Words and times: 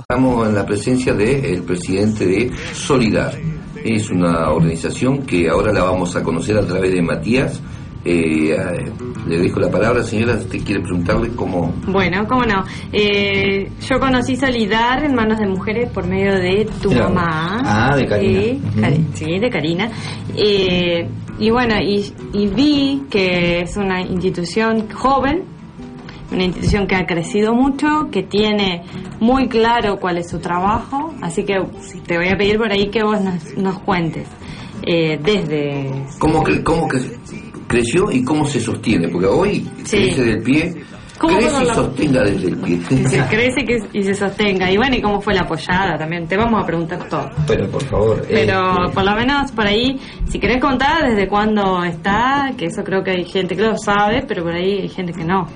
Estamos 0.00 0.48
en 0.48 0.54
la 0.54 0.64
presencia 0.64 1.12
del 1.12 1.62
presidente 1.62 2.26
de 2.26 2.50
Solidar. 2.72 3.34
Es 3.84 4.10
una 4.10 4.50
organización 4.50 5.22
que 5.26 5.48
ahora 5.48 5.72
la 5.72 5.84
vamos 5.84 6.16
a 6.16 6.22
conocer 6.22 6.56
a 6.56 6.66
través 6.66 6.92
de 6.92 7.02
Matías. 7.02 7.60
Eh, 8.02 8.56
le 9.26 9.38
dejo 9.38 9.60
la 9.60 9.70
palabra, 9.70 10.02
señora, 10.02 10.34
usted 10.34 10.64
quiere 10.64 10.80
preguntarle 10.80 11.28
cómo... 11.36 11.72
Bueno, 11.86 12.26
cómo 12.26 12.44
no. 12.44 12.64
Eh, 12.92 13.70
yo 13.86 14.00
conocí 14.00 14.36
Solidar 14.36 15.04
en 15.04 15.14
manos 15.14 15.38
de 15.38 15.46
mujeres 15.46 15.90
por 15.90 16.06
medio 16.06 16.32
de 16.32 16.66
tu 16.80 16.90
mamá. 16.90 17.60
Ah, 17.62 17.96
de 17.96 18.06
Karina. 18.06 18.90
Sí, 19.12 19.38
de 19.38 19.50
Karina. 19.50 19.90
Eh, 20.34 21.06
y 21.38 21.50
bueno, 21.50 21.74
y, 21.78 22.12
y 22.32 22.46
vi 22.48 23.02
que 23.10 23.60
es 23.60 23.76
una 23.76 24.00
institución 24.00 24.88
joven 24.90 25.59
una 26.32 26.44
institución 26.44 26.86
que 26.86 26.96
ha 26.96 27.06
crecido 27.06 27.54
mucho, 27.54 28.08
que 28.10 28.22
tiene 28.22 28.82
muy 29.20 29.48
claro 29.48 29.98
cuál 29.98 30.18
es 30.18 30.30
su 30.30 30.38
trabajo, 30.38 31.14
así 31.22 31.44
que 31.44 31.54
te 32.06 32.16
voy 32.16 32.28
a 32.28 32.36
pedir 32.36 32.58
por 32.58 32.70
ahí 32.70 32.88
que 32.88 33.02
vos 33.02 33.18
nos, 33.56 33.78
cuentes 33.80 34.28
eh, 34.86 35.18
desde... 35.22 35.90
¿Cómo, 36.18 36.42
que, 36.42 36.62
¿Cómo 36.62 36.88
que 36.88 36.98
creció 37.66 38.10
y 38.10 38.22
cómo 38.24 38.44
se 38.44 38.60
sostiene? 38.60 39.08
Porque 39.08 39.26
hoy 39.26 39.68
crece 39.88 40.22
del 40.22 40.42
pie 40.42 40.84
crece 41.28 41.62
y 41.62 41.66
sostenga 41.66 42.22
desde 42.22 42.48
el 42.48 42.56
pie. 42.56 42.80
crece 43.30 43.64
y 43.92 44.02
se 44.02 44.14
sostenga. 44.14 44.70
Y 44.70 44.76
bueno, 44.76 44.96
y 44.96 45.02
cómo 45.02 45.20
fue 45.20 45.34
la 45.34 45.42
apoyada 45.42 45.98
también. 45.98 46.26
Te 46.26 46.36
vamos 46.36 46.62
a 46.62 46.66
preguntar 46.66 47.08
todo. 47.08 47.28
Pero 47.46 47.68
por 47.70 47.84
favor. 47.84 48.24
Pero 48.28 48.84
este, 48.84 48.94
por 48.94 49.04
lo 49.04 49.14
menos 49.14 49.52
por 49.52 49.66
ahí, 49.66 50.00
si 50.28 50.38
querés 50.38 50.60
contar 50.60 51.08
desde 51.08 51.28
cuándo 51.28 51.84
está, 51.84 52.52
que 52.56 52.66
eso 52.66 52.82
creo 52.82 53.02
que 53.02 53.10
hay 53.10 53.24
gente 53.24 53.56
que 53.56 53.62
lo 53.62 53.76
sabe, 53.76 54.24
pero 54.26 54.42
por 54.42 54.54
ahí 54.54 54.80
hay 54.82 54.88
gente 54.88 55.12
que 55.12 55.24
no. 55.24 55.46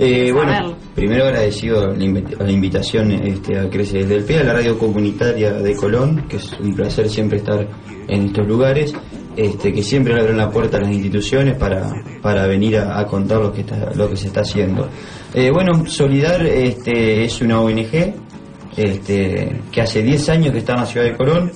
Eh, 0.00 0.30
bueno, 0.32 0.76
primero 0.94 1.24
agradecido 1.24 1.82
a 1.82 1.88
la 1.88 2.52
invitación 2.52 3.10
este, 3.10 3.58
a 3.58 3.68
Crece 3.68 3.98
desde 3.98 4.14
el 4.14 4.24
Pie, 4.24 4.38
a 4.38 4.44
la 4.44 4.52
radio 4.52 4.78
comunitaria 4.78 5.54
de 5.54 5.74
Colón, 5.74 6.28
que 6.28 6.36
es 6.36 6.52
un 6.60 6.72
placer 6.76 7.10
siempre 7.10 7.38
estar 7.38 7.66
en 8.06 8.26
estos 8.26 8.46
lugares, 8.46 8.94
este, 9.36 9.72
que 9.72 9.82
siempre 9.82 10.14
abren 10.14 10.36
la 10.36 10.50
puerta 10.50 10.76
a 10.76 10.82
las 10.82 10.92
instituciones 10.92 11.56
para, 11.56 11.90
para 12.22 12.46
venir 12.46 12.78
a, 12.78 13.04
contar 13.06 13.40
lo 13.40 13.52
que, 13.52 13.62
está, 13.62 13.92
lo 13.96 14.08
que 14.08 14.16
se 14.16 14.28
está 14.28 14.42
haciendo. 14.42 14.88
Eh, 15.34 15.50
bueno, 15.50 15.84
Solidar 15.86 16.46
este, 16.46 17.24
es 17.24 17.40
una 17.40 17.60
ONG 17.60 18.14
este, 18.76 19.62
que 19.72 19.80
hace 19.80 20.04
10 20.04 20.28
años 20.28 20.52
que 20.52 20.58
está 20.58 20.74
en 20.74 20.80
la 20.80 20.86
ciudad 20.86 21.06
de 21.06 21.16
Colón. 21.16 21.50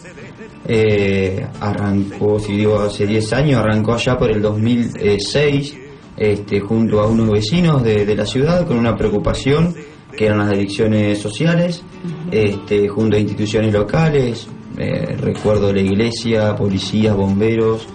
Eh, 0.66 1.46
arrancó, 1.60 2.40
si 2.40 2.56
digo 2.56 2.80
hace 2.80 3.06
10 3.06 3.32
años, 3.34 3.60
arrancó 3.60 3.94
allá 3.94 4.18
por 4.18 4.32
el 4.32 4.42
2006 4.42 5.76
este, 6.16 6.60
junto 6.60 7.00
a 7.00 7.06
unos 7.06 7.30
vecinos 7.30 7.82
de, 7.82 8.14
la 8.14 8.26
ciudad 8.26 8.66
con 8.66 8.78
una 8.78 8.96
preocupación 8.96 9.74
que 10.16 10.26
eran 10.26 10.38
las 10.38 10.52
adicciones 10.52 11.18
sociales, 11.18 11.82
este, 12.30 12.88
junto 12.88 13.16
a 13.16 13.18
instituciones 13.18 13.72
locales, 13.72 14.46
eh, 14.76 15.16
recuerdo 15.18 15.72
la 15.72 15.80
iglesia, 15.80 16.54
policías, 16.54 17.16
bomberos, 17.16 17.86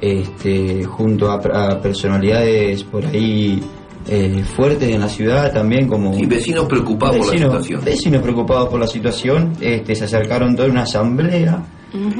este, 0.00 0.84
junto 0.84 1.30
a, 1.30 1.80
personalidades 1.80 2.84
por 2.84 3.06
ahí 3.06 3.60
eh, 4.06 4.44
fuertes 4.44 4.90
en 4.90 5.00
la 5.00 5.08
ciudad 5.08 5.50
también 5.50 5.88
como 5.88 6.14
y 6.18 6.26
vecinos 6.26 6.66
preocupados 6.66 7.16
por 7.16 7.26
la 7.28 7.38
situación. 7.38 7.84
vecinos 7.84 8.22
preocupados 8.22 8.68
por 8.68 8.80
la 8.80 8.86
situación 8.86 9.52
este, 9.62 9.94
se 9.94 10.04
acercaron 10.04 10.54
toda 10.54 10.68
una 10.68 10.82
asamblea 10.82 11.64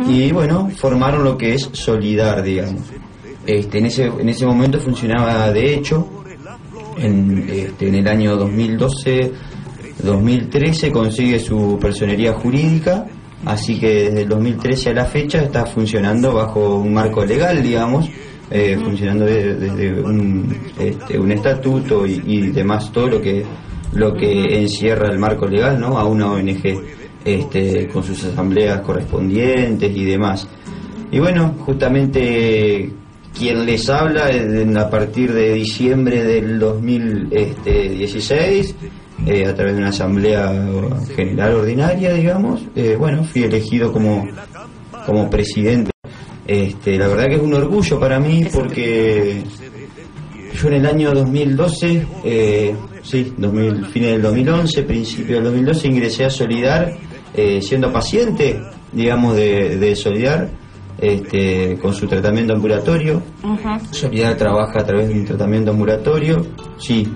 y 0.09 0.33
bueno 0.33 0.71
formaron 0.75 1.25
lo 1.25 1.37
que 1.37 1.55
es 1.55 1.69
Solidar 1.73 2.43
digamos 2.43 2.81
este, 3.47 3.79
en, 3.79 3.87
ese, 3.87 4.05
en 4.07 4.29
ese 4.29 4.47
momento 4.47 4.79
funcionaba 4.79 5.51
de 5.53 5.75
hecho, 5.75 6.09
en, 6.99 7.47
este, 7.49 7.89
en 7.89 7.95
el 7.97 8.09
año 8.09 8.37
2012, 8.37 9.33
2013 10.03 10.91
consigue 10.91 11.39
su 11.39 11.79
personería 11.81 12.33
jurídica, 12.35 13.07
así 13.45 13.79
que 13.79 14.05
desde 14.05 14.23
el 14.23 14.29
2013 14.29 14.91
a 14.91 14.95
la 14.95 15.05
fecha 15.05 15.43
está 15.43 15.67
funcionando 15.67 16.33
bajo 16.33 16.77
un 16.77 16.93
marco 16.93 17.25
legal, 17.25 17.63
digamos, 17.63 18.09
eh, 18.51 18.79
funcionando 18.83 19.25
desde, 19.25 20.01
un, 20.03 20.55
este, 20.79 21.19
un 21.19 21.33
estatuto 21.33 22.07
y, 22.07 22.23
y, 22.27 22.51
demás, 22.51 22.93
todo 22.93 23.09
lo 23.09 23.21
que, 23.21 23.45
lo 23.95 24.13
que 24.13 24.61
encierra 24.61 25.11
el 25.11 25.19
marco 25.19 25.47
legal 25.47 25.81
¿no? 25.81 25.99
a 25.99 26.05
una 26.05 26.31
ONG 26.31 26.63
este, 27.25 27.89
con 27.89 28.05
sus 28.05 28.23
asambleas 28.25 28.81
correspondientes 28.83 29.97
y 29.97 30.05
demás. 30.05 30.47
Y 31.11 31.19
bueno, 31.19 31.55
justamente 31.61 32.91
quien 33.37 33.67
les 33.67 33.91
habla 33.91 34.31
a 34.81 34.91
partir 34.91 35.33
de 35.33 35.55
diciembre 35.55 36.23
del 36.23 36.61
2016, 36.61 38.77
eh, 39.27 39.47
a 39.47 39.55
través 39.55 39.75
de 39.75 39.81
una 39.81 39.91
asamblea 39.91 40.53
general 41.15 41.55
ordinaria, 41.55 42.13
digamos. 42.13 42.63
Eh, 42.77 42.97
bueno, 42.99 43.25
fui 43.25 43.43
elegido 43.43 43.93
como, 43.93 44.27
como 45.05 45.29
presidente. 45.29 45.91
Este, 46.47 46.97
la 46.99 47.09
verdad 47.09 47.27
que 47.27 47.35
es 47.37 47.43
un 47.43 47.55
orgullo 47.55 47.99
para 47.99 48.21
mí 48.21 48.45
porque 48.53 49.43
yo 50.61 50.69
en 50.69 50.75
el 50.75 50.85
año 50.87 51.11
2012, 51.13 52.07
eh, 52.25 52.77
sí, 53.03 53.33
2000, 53.37 53.87
fines 53.87 54.13
del 54.13 54.23
2011, 54.23 54.83
principio 54.83 55.37
del 55.37 55.45
2012, 55.45 55.89
ingresé 55.89 56.27
a 56.27 56.31
Solidar 56.31 56.93
siendo 57.61 57.93
paciente, 57.93 58.61
digamos, 58.93 59.35
de, 59.35 59.77
de 59.77 59.97
Solidar 59.97 60.49
este, 60.99 61.79
con 61.81 61.95
su 61.95 62.07
tratamiento 62.07 62.55
ambulatorio. 62.55 63.23
Solidaridad 63.91 64.37
trabaja 64.37 64.81
a 64.81 64.85
través 64.85 65.09
de 65.09 65.15
un 65.15 65.25
tratamiento 65.25 65.71
ambulatorio. 65.71 66.47
Sí. 66.79 67.07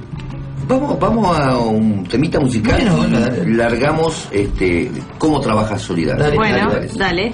Vamos, 0.67 0.99
vamos 0.99 1.39
a 1.39 1.57
un 1.59 2.05
temita 2.05 2.39
musical. 2.41 2.81
Largamos 3.47 4.29
este, 4.31 4.91
cómo 5.19 5.41
trabaja 5.41 5.79
Solidaridad. 5.79 6.35
bueno, 6.35 6.71
dale. 6.97 7.33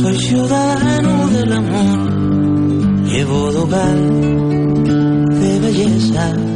Soy 0.00 0.18
ciudadano 0.18 1.28
del 1.28 1.52
amor, 1.52 3.04
llevo 3.04 3.48
hogar 3.48 3.96
de 3.96 5.60
belleza 5.60 6.53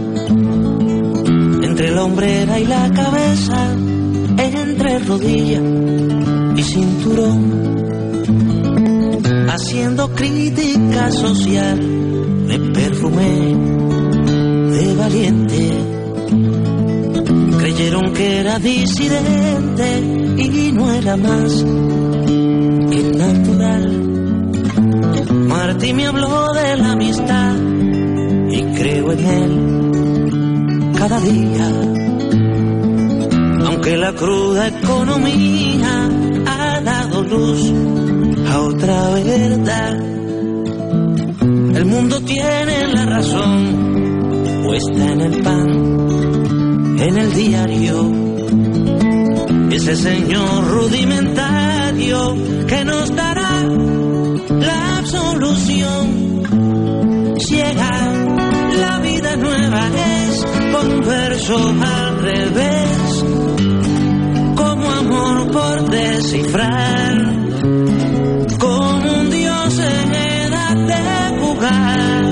entre 1.78 1.94
la 1.94 2.02
hombrera 2.02 2.58
y 2.58 2.64
la 2.64 2.90
cabeza 2.90 3.72
entre 4.36 4.98
rodilla 4.98 5.62
y 6.56 6.62
cinturón, 6.64 7.86
haciendo 9.48 10.12
crítica 10.12 11.12
social 11.12 11.78
de 12.48 12.58
perfume, 12.74 13.54
de 14.72 14.94
valiente. 14.96 15.70
Creyeron 17.60 18.12
que 18.12 18.40
era 18.40 18.58
disidente 18.58 20.00
y 20.36 20.72
no 20.72 20.92
era 20.92 21.16
más 21.16 21.64
que 22.90 23.12
natural. 23.16 24.02
Martí 25.46 25.92
me 25.92 26.06
habló 26.08 26.52
de 26.54 26.76
la 26.76 26.90
amistad 26.90 27.54
y 28.50 28.62
creo 28.74 29.12
en 29.12 29.24
él 29.24 29.77
aunque 33.64 33.96
la 33.96 34.12
cruda 34.12 34.68
economía 34.68 36.10
ha 36.46 36.80
dado 36.82 37.22
luz 37.22 37.72
a 38.46 38.60
otra 38.60 39.10
verdad. 39.14 39.94
El 41.76 41.84
mundo 41.86 42.20
tiene 42.20 42.88
la 42.92 43.06
razón 43.06 44.62
puesta 44.64 45.12
en 45.12 45.20
el 45.22 45.42
pan, 45.42 46.98
en 46.98 47.16
el 47.16 47.32
diario. 47.34 48.12
Ese 49.70 49.96
señor 49.96 50.68
rudimentario 50.68 52.36
que 52.66 52.84
nos 52.84 53.16
dará 53.16 53.64
la 54.60 54.98
absolución. 54.98 56.42
Llega 57.48 58.17
con 60.78 61.00
verso 61.00 61.56
al 61.56 62.22
revés, 62.22 63.24
como 64.54 64.90
amor 64.90 65.50
por 65.50 65.90
descifrar, 65.90 67.16
como 68.58 69.12
un 69.20 69.30
dios 69.30 69.78
en 69.78 70.14
edad 70.14 70.76
de 70.92 71.38
jugar. 71.40 72.24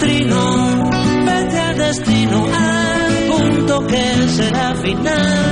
Trino, 0.00 0.90
vete 1.26 1.58
al 1.58 1.78
destino, 1.78 2.46
al 2.52 3.12
punto 3.30 3.86
que 3.86 4.28
será 4.28 4.74
final. 4.74 5.43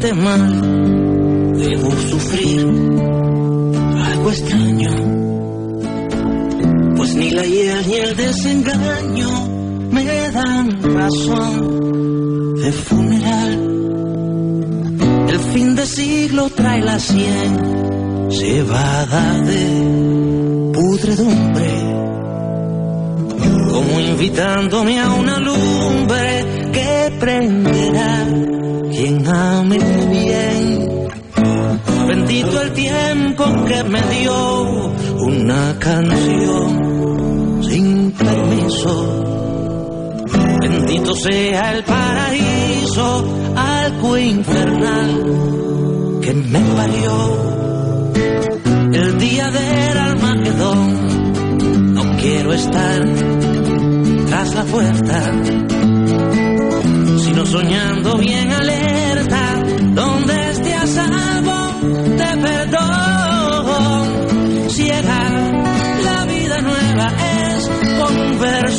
Debo 0.00 1.90
sufrir 2.10 2.66
algo 4.04 4.30
extraño, 4.30 4.90
pues 6.96 7.14
ni 7.16 7.30
la 7.30 7.44
hiel 7.44 7.86
ni 7.86 7.94
el 7.94 8.16
desengaño 8.16 9.48
me 9.90 10.30
dan 10.30 10.82
razón 10.94 12.54
de 12.54 12.72
funeral. 12.72 13.64
El 15.28 15.38
fin 15.52 15.74
de 15.74 15.86
siglo 15.86 16.48
trae 16.50 16.80
la 16.80 16.98
sien 17.00 18.30
cebada 18.30 19.40
de 19.40 20.70
pudredumbre. 20.74 21.88
Como 23.72 24.00
invitándome 24.00 25.00
a 25.00 25.10
una 25.12 25.38
lumbre 25.38 26.70
que 26.72 27.16
prenderá 27.18 28.26
quien 28.98 29.26
ame 29.28 29.78
bien. 30.10 31.08
Bendito 32.08 32.62
el 32.62 32.72
tiempo 32.72 33.44
que 33.68 33.84
me 33.84 34.02
dio 34.02 34.90
una 35.20 35.78
canción 35.78 37.62
sin 37.62 38.10
permiso. 38.12 39.24
Bendito 40.60 41.14
sea 41.14 41.74
el 41.74 41.84
paraíso, 41.84 43.24
algo 43.54 44.18
infernal 44.18 45.24
que 46.20 46.34
me 46.34 46.60
parió. 46.60 47.38
El 48.92 49.18
día 49.18 49.48
del 49.50 49.98
Armagedón, 49.98 51.94
no 51.94 52.16
quiero 52.16 52.52
estar 52.52 53.04
tras 54.26 54.54
la 54.54 54.64
puerta, 54.64 55.32
sino 57.24 57.46
soñando 57.46 58.18
bien 58.18 58.50
alerta, 58.50 58.87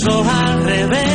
verso 0.01 0.24
al 0.24 0.63
revés, 0.63 1.09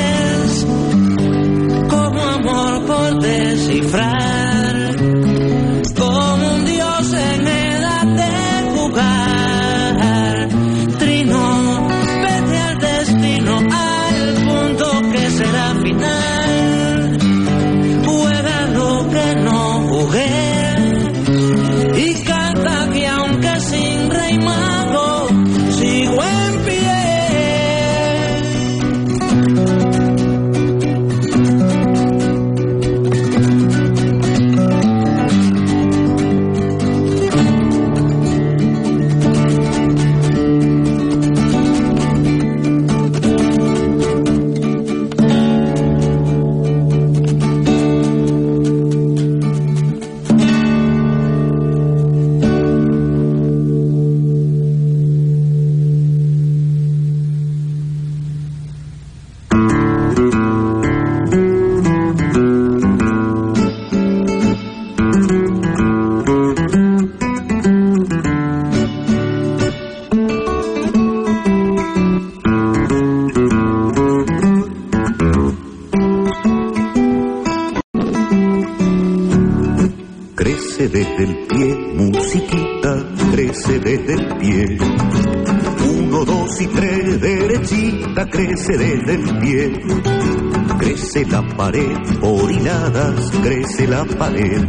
crece 89.04 89.12
desde 89.12 89.30
el 89.30 89.38
pie. 89.38 89.80
Crece 90.78 91.26
la 91.26 91.42
pared, 91.56 91.96
orinadas, 92.22 93.30
crece 93.42 93.86
la 93.86 94.04
pared. 94.04 94.64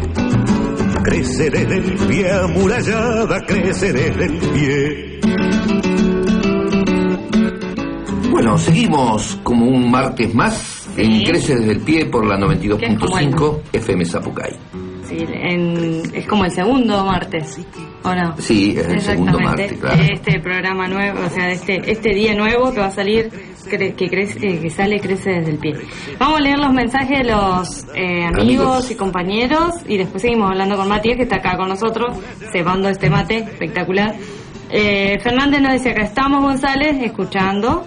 Crece 1.04 1.50
desde 1.50 1.78
el 1.78 1.94
pie, 2.08 2.32
amurallada, 2.32 3.46
crece 3.46 3.94
desde 3.94 4.26
el 4.26 4.38
pie. 4.38 5.20
Bueno, 8.32 8.58
seguimos 8.58 9.40
como 9.44 9.66
un 9.68 9.90
martes 9.90 10.34
más 10.34 10.90
en 10.98 11.24
Crece 11.24 11.56
desde 11.56 11.72
el 11.74 11.80
pie 11.82 12.06
por 12.06 12.26
la 12.26 12.38
Que 12.38 12.86
es 12.86 13.00
como 13.00 13.18
92.5 13.20 13.62
FM 13.74 14.06
Zapucay. 14.06 14.52
Sí, 15.08 15.18
en- 15.30 16.02
es 16.16 16.26
como 16.26 16.46
el 16.46 16.52
segundo 16.52 17.06
martes, 17.06 17.60
¿o 18.04 18.14
no? 18.16 18.36
Sí, 18.40 18.76
es 18.78 18.88
el 18.88 19.02
segundo 19.02 19.38
Exactamente. 19.40 19.44
martes, 19.44 19.80
claro. 19.80 20.04
Este 20.14 20.40
programa 20.40 20.88
nuevo, 20.88 21.20
o 21.26 21.30
sea, 21.30 21.52
este 21.52 21.92
este 21.92 22.10
día 22.14 22.34
nuevo 22.36 22.74
que 22.74 22.80
va 22.80 22.88
a 22.88 22.92
salir, 22.92 23.30
cre- 23.68 23.96
que 23.96 24.08
crece, 24.10 24.40
que 24.60 24.70
sale 24.70 25.00
crece 25.00 25.32
desde 25.32 25.52
el 25.52 25.58
pie. 25.58 25.74
Vamos 26.20 26.40
a 26.40 26.42
leer 26.42 26.58
los 26.60 26.74
mensajes 26.74 27.20
de 27.20 27.24
los 27.32 27.86
eh, 27.96 28.26
amigos, 28.26 28.68
Amigos. 28.68 28.92
y 28.92 28.96
compañeros 28.96 29.74
y 29.88 29.98
después 29.98 30.22
seguimos 30.22 30.50
hablando 30.52 30.76
con 30.78 30.88
Matías 30.88 31.18
que 31.18 31.24
está 31.24 31.38
acá 31.38 31.58
con 31.58 31.70
nosotros, 31.70 32.18
cebando 32.52 32.90
este 32.90 33.10
mate 33.10 33.38
espectacular. 33.38 34.16
Eh, 34.70 35.18
Fernández 35.22 35.62
nos 35.62 35.74
dice 35.74 35.92
acá 35.92 36.04
estamos 36.04 36.42
González 36.42 36.96
escuchando. 37.04 37.86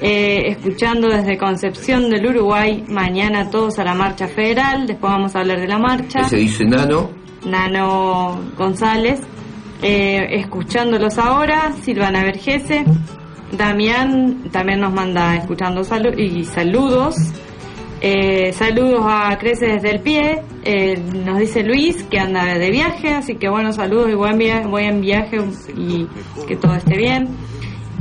eh, 0.00 0.48
escuchando 0.50 1.08
desde 1.08 1.38
Concepción 1.38 2.10
del 2.10 2.26
Uruguay, 2.26 2.84
mañana 2.88 3.48
todos 3.50 3.78
a 3.78 3.84
la 3.84 3.94
marcha 3.94 4.28
federal, 4.28 4.86
después 4.86 5.10
vamos 5.10 5.34
a 5.34 5.40
hablar 5.40 5.58
de 5.58 5.66
la 5.68 5.78
marcha. 5.78 6.20
Ese 6.20 6.36
dice 6.36 6.64
Nano, 6.66 7.08
Nano 7.46 8.38
González, 8.58 9.20
eh, 9.82 10.26
escuchándolos 10.32 11.16
ahora, 11.16 11.72
Silvana 11.82 12.22
Vergese, 12.24 12.84
Damián 13.52 14.44
también 14.50 14.80
nos 14.80 14.92
manda 14.92 15.36
escuchando 15.36 15.82
salu- 15.82 16.18
y 16.18 16.44
saludos. 16.44 17.14
Eh, 18.00 18.52
saludos 18.52 19.00
a 19.06 19.36
Crece 19.38 19.66
desde 19.66 19.90
el 19.92 20.00
pie, 20.00 20.42
eh, 20.64 21.00
nos 21.24 21.38
dice 21.38 21.62
Luis 21.62 22.02
que 22.10 22.18
anda 22.18 22.44
de 22.44 22.70
viaje, 22.70 23.08
así 23.08 23.36
que 23.36 23.48
bueno, 23.48 23.72
saludos 23.72 24.10
y 24.10 24.14
buen 24.14 24.36
viaje, 24.36 24.66
buen 24.66 25.00
viaje 25.00 25.38
y 25.74 26.06
que 26.46 26.56
todo 26.56 26.74
esté 26.74 26.96
bien. 26.96 27.26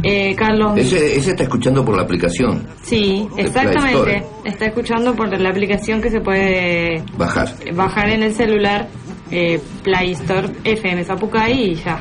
Eh, 0.04 0.36
Carlos, 0.36 0.78
ese, 0.78 1.16
ese 1.18 1.32
está 1.32 1.44
escuchando 1.44 1.84
por 1.86 1.96
la 1.96 2.04
aplicación, 2.04 2.68
sí, 2.84 3.25
exactamente, 3.38 4.24
está 4.44 4.66
escuchando 4.66 5.16
por 5.16 5.40
la 5.40 5.50
aplicación 5.50 6.02
que 6.02 6.12
se 6.12 6.20
puede 6.20 7.02
bajar. 7.18 7.48
bajar 7.74 8.10
en 8.10 8.24
el 8.24 8.34
celular 8.34 8.90
eh, 9.32 9.60
Play 9.84 10.12
Store 10.12 10.48
FM 10.63 11.03
Zapucay 11.03 11.72
y 11.72 11.75
ya. 11.75 12.00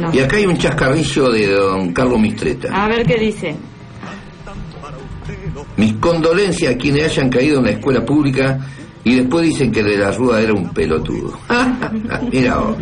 No. 0.00 0.14
Y 0.14 0.20
acá 0.20 0.36
hay 0.36 0.46
un 0.46 0.56
chascarrillo 0.56 1.30
de 1.30 1.46
don 1.48 1.92
Carlos 1.92 2.20
Mistreta. 2.20 2.68
A 2.72 2.88
ver 2.88 3.06
qué 3.06 3.16
dice. 3.16 3.56
Mis 5.76 5.94
condolencias 5.94 6.74
a 6.74 6.78
quienes 6.78 7.04
hayan 7.04 7.28
caído 7.28 7.58
en 7.58 7.64
la 7.64 7.70
escuela 7.72 8.04
pública 8.04 8.58
y 9.04 9.14
después 9.14 9.44
dicen 9.44 9.70
que 9.70 9.82
de 9.82 9.98
la 9.98 10.10
Rúa 10.10 10.40
era 10.40 10.52
un 10.52 10.70
pelotudo. 10.70 11.38
Mira 12.32 12.56
vos. 12.58 12.76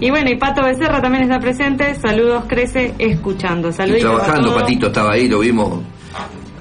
Y 0.00 0.10
bueno, 0.10 0.30
y 0.30 0.36
Pato 0.36 0.62
Becerra 0.62 1.00
también 1.00 1.24
está 1.24 1.38
presente. 1.38 1.94
Saludos, 1.96 2.44
crece 2.46 2.94
escuchando. 2.98 3.68
Y 3.68 3.72
Saludos 3.72 4.00
trabajando, 4.00 4.54
Patito 4.54 4.86
estaba 4.88 5.12
ahí, 5.12 5.28
lo 5.28 5.40
vimos 5.40 5.80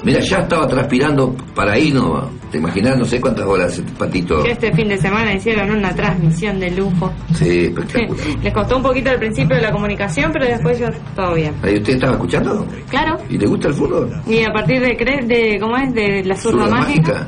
Mira, 0.03 0.19
ya 0.19 0.39
estaba 0.39 0.67
transpirando 0.67 1.35
para 1.55 1.77
ir, 1.79 1.93
¿no? 1.95 2.29
¿Te 2.51 2.57
imaginas? 2.57 2.97
No 2.97 3.05
sé 3.05 3.19
cuántas 3.21 3.45
horas, 3.45 3.77
este 3.77 3.91
Patito. 3.93 4.45
Este 4.45 4.71
fin 4.73 4.87
de 4.89 4.97
semana 4.97 5.33
hicieron 5.33 5.71
una 5.71 5.95
transmisión 5.95 6.59
de 6.59 6.69
lujo. 6.71 7.11
Sí, 7.35 7.65
espectacular. 7.65 8.27
Les 8.43 8.53
costó 8.53 8.77
un 8.77 8.83
poquito 8.83 9.09
al 9.09 9.17
principio 9.19 9.55
de 9.55 9.61
la 9.63 9.71
comunicación, 9.71 10.31
pero 10.33 10.45
después 10.45 10.77
ya 10.77 10.91
todo 11.15 11.33
bien. 11.35 11.53
Ahí, 11.63 11.77
¿Usted 11.77 11.93
estaba 11.93 12.13
escuchando? 12.13 12.67
Claro. 12.89 13.17
¿Y 13.29 13.37
le 13.37 13.47
gusta 13.47 13.69
el 13.69 13.73
fútbol? 13.73 14.11
Y 14.27 14.43
a 14.43 14.51
partir 14.51 14.81
de, 14.81 14.89
de 15.25 15.57
¿cómo 15.59 15.77
es? 15.77 15.93
De 15.93 16.23
la 16.25 16.35
zurda 16.35 16.63
Zurda 16.65 16.75
mágica. 16.77 17.27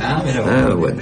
Ah, 0.00 0.22
mira. 0.24 0.44
Ah, 0.46 0.74
bueno. 0.74 1.00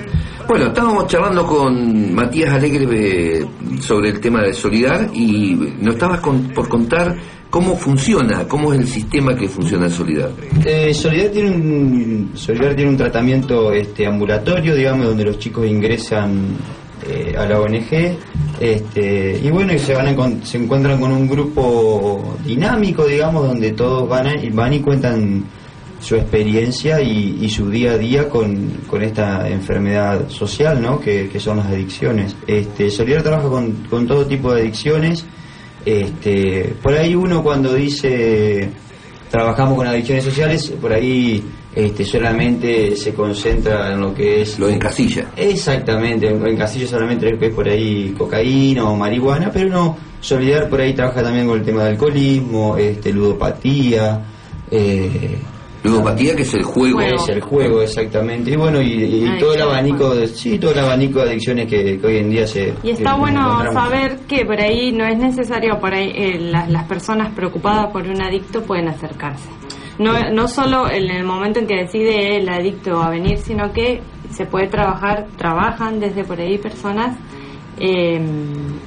Bueno, 0.49 0.67
estábamos 0.67 1.07
charlando 1.07 1.47
con 1.47 2.15
Matías 2.15 2.51
Alegre 2.53 3.39
eh, 3.41 3.47
sobre 3.81 4.11
el 4.11 4.21
tema 4.21 4.43
de 4.43 4.53
Solidar 4.53 5.09
y 5.15 5.55
nos 5.81 5.95
estabas 5.95 6.21
con- 6.21 6.49
por 6.49 6.69
contar 6.69 7.15
cómo 7.53 7.77
funciona, 7.77 8.49
cómo 8.49 8.73
es 8.73 8.81
el 8.81 8.87
sistema 8.89 9.37
que 9.37 9.47
funciona 9.47 9.85
en 9.85 9.93
Solidar. 9.93 10.31
Eh, 10.65 10.95
Solidar 10.95 11.29
tiene 11.29 11.51
un 11.51 12.31
Solidar 12.35 12.75
tiene 12.75 12.91
un 12.91 12.97
tratamiento 12.97 13.75
este 13.75 14.07
ambulatorio, 14.07 14.75
digamos, 14.75 15.05
donde 15.09 15.27
los 15.27 15.39
chicos 15.39 15.67
ingresan 15.67 16.57
eh, 17.07 17.35
a 17.37 17.45
la 17.45 17.61
ONG, 17.61 18.17
este, 18.59 19.39
y 19.45 19.51
bueno, 19.51 19.75
y 19.75 19.79
se 19.79 19.93
van 19.93 20.19
a 20.19 20.47
se 20.47 20.57
encuentran 20.57 20.99
con 20.99 21.13
un 21.13 21.29
grupo 21.29 22.39
dinámico, 22.43 23.05
digamos, 23.05 23.47
donde 23.47 23.73
todos 23.73 24.09
van 24.09 24.29
a- 24.29 24.35
van 24.53 24.73
y 24.73 24.81
cuentan 24.81 25.45
su 26.01 26.17
experiencia 26.17 27.03
y, 27.03 27.47
su 27.51 27.69
día 27.69 27.93
a 27.93 27.99
día 27.99 28.29
con, 28.31 28.71
con 28.87 29.03
esta 29.03 29.47
enfermedad 29.51 30.27
social, 30.31 30.81
¿no? 30.81 30.99
Que, 30.99 31.29
son 31.39 31.59
las 31.59 31.67
adicciones. 31.67 32.35
Este, 32.47 32.89
Solidar 32.91 33.23
trabaja 33.23 33.49
con 33.91 34.07
todo 34.07 34.25
tipo 34.25 34.55
de 34.55 34.63
adicciones. 34.63 35.27
Este, 35.85 36.75
por 36.83 36.95
ahí 36.95 37.15
uno 37.15 37.43
cuando 37.43 37.75
dice 37.75 38.71
trabajamos 39.31 39.77
con 39.77 39.87
adicciones 39.87 40.25
sociales, 40.25 40.73
por 40.81 40.93
ahí 40.93 41.43
este, 41.75 42.05
solamente 42.05 42.95
se 42.97 43.15
concentra 43.15 43.93
en 43.93 44.01
lo 44.01 44.15
que 44.15 44.43
es 44.43 44.59
Lo 44.59 44.69
encasilla. 44.69 45.31
Exactamente, 45.37 46.29
en 46.29 46.47
en 46.47 46.57
Castillo 46.57 46.87
solamente 46.87 47.33
que 47.39 47.47
es 47.47 47.55
por 47.55 47.67
ahí 47.67 48.15
cocaína 48.17 48.89
o 48.89 48.95
marihuana, 48.95 49.51
pero 49.51 49.71
no, 49.71 49.97
Solidar 50.23 50.69
por 50.69 50.81
ahí 50.81 50.95
trabaja 50.95 51.21
también 51.21 51.49
con 51.49 51.59
el 51.59 51.65
tema 51.65 51.83
del 51.83 51.95
alcoholismo, 51.95 52.77
este, 52.77 53.13
ludopatía, 53.13 54.25
eh, 54.71 55.37
Ludopatía, 55.83 56.37
que 56.37 56.43
es 56.43 56.55
el 56.55 56.63
juego. 56.63 56.99
Juego. 56.99 57.15
es 57.17 57.29
el 57.29 57.41
juego 57.41 57.83
exactamente, 57.83 58.53
y 58.53 58.57
bueno, 58.57 58.81
y, 58.81 58.93
y 58.93 59.39
todo 59.39 59.55
el 59.55 59.63
abanico, 59.63 60.15
de, 60.15 60.29
sí, 60.29 60.59
todo 60.59 60.73
el 60.73 60.79
abanico 60.79 61.21
de 61.21 61.31
adicciones 61.31 61.69
que, 61.69 61.99
que 61.99 62.07
hoy 62.07 62.19
en 62.19 62.31
día 62.31 62.47
se... 62.47 62.75
Y 62.83 62.91
está 62.91 63.17
bueno 63.17 63.63
saber 63.73 64.21
que 64.29 64.45
por 64.45 64.61
ahí 64.61 64.93
no 64.93 65.05
es 65.05 65.19
necesario, 65.19 65.79
por 65.81 65.95
ahí 65.95 66.13
eh, 66.15 66.39
las, 66.39 66.71
las 66.71 66.85
personas 66.85 67.35
preocupadas 67.35 67.91
por 67.93 68.03
un 68.07 68.23
adicto 68.23 68.63
pueden 68.63 68.89
acercarse. 68.89 69.49
No, 69.99 70.31
no 70.31 70.49
solo 70.49 70.91
en 70.91 71.11
el 71.11 71.25
momento 71.25 71.59
en 71.59 71.67
que 71.67 71.77
decide 71.77 72.39
el 72.39 72.49
adicto 72.49 73.03
a 73.03 73.11
venir, 73.11 73.39
sino 73.39 73.73
que 73.73 74.01
se 74.31 74.47
puede 74.47 74.69
trabajar, 74.69 75.27
trabajan 75.37 76.01
desde 76.01 76.25
por 76.25 76.41
ahí 76.41 76.59
personas 76.59 77.17
eh, 77.79 78.21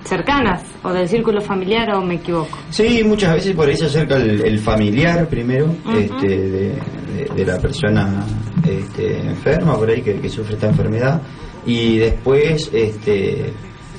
cercanas 0.03 0.63
o 0.83 0.91
del 0.93 1.07
círculo 1.07 1.41
familiar 1.41 1.93
o 1.95 2.01
me 2.01 2.15
equivoco. 2.15 2.57
Sí, 2.69 3.01
muchas 3.03 3.33
veces 3.35 3.55
por 3.55 3.67
ahí 3.67 3.75
se 3.77 3.85
acerca 3.85 4.15
el, 4.17 4.41
el 4.45 4.59
familiar 4.59 5.27
primero 5.27 5.73
este, 5.97 6.27
de, 6.27 6.47
de- 6.69 7.31
de 7.35 7.45
la 7.45 7.57
persona 7.59 8.23
este, 8.67 9.19
enferma, 9.21 9.75
por 9.77 9.89
ahí 9.89 10.01
que, 10.01 10.15
que 10.19 10.29
sufre 10.29 10.55
esta 10.55 10.67
enfermedad, 10.67 11.21
y 11.65 11.97
después 11.97 12.69
este, 12.73 13.51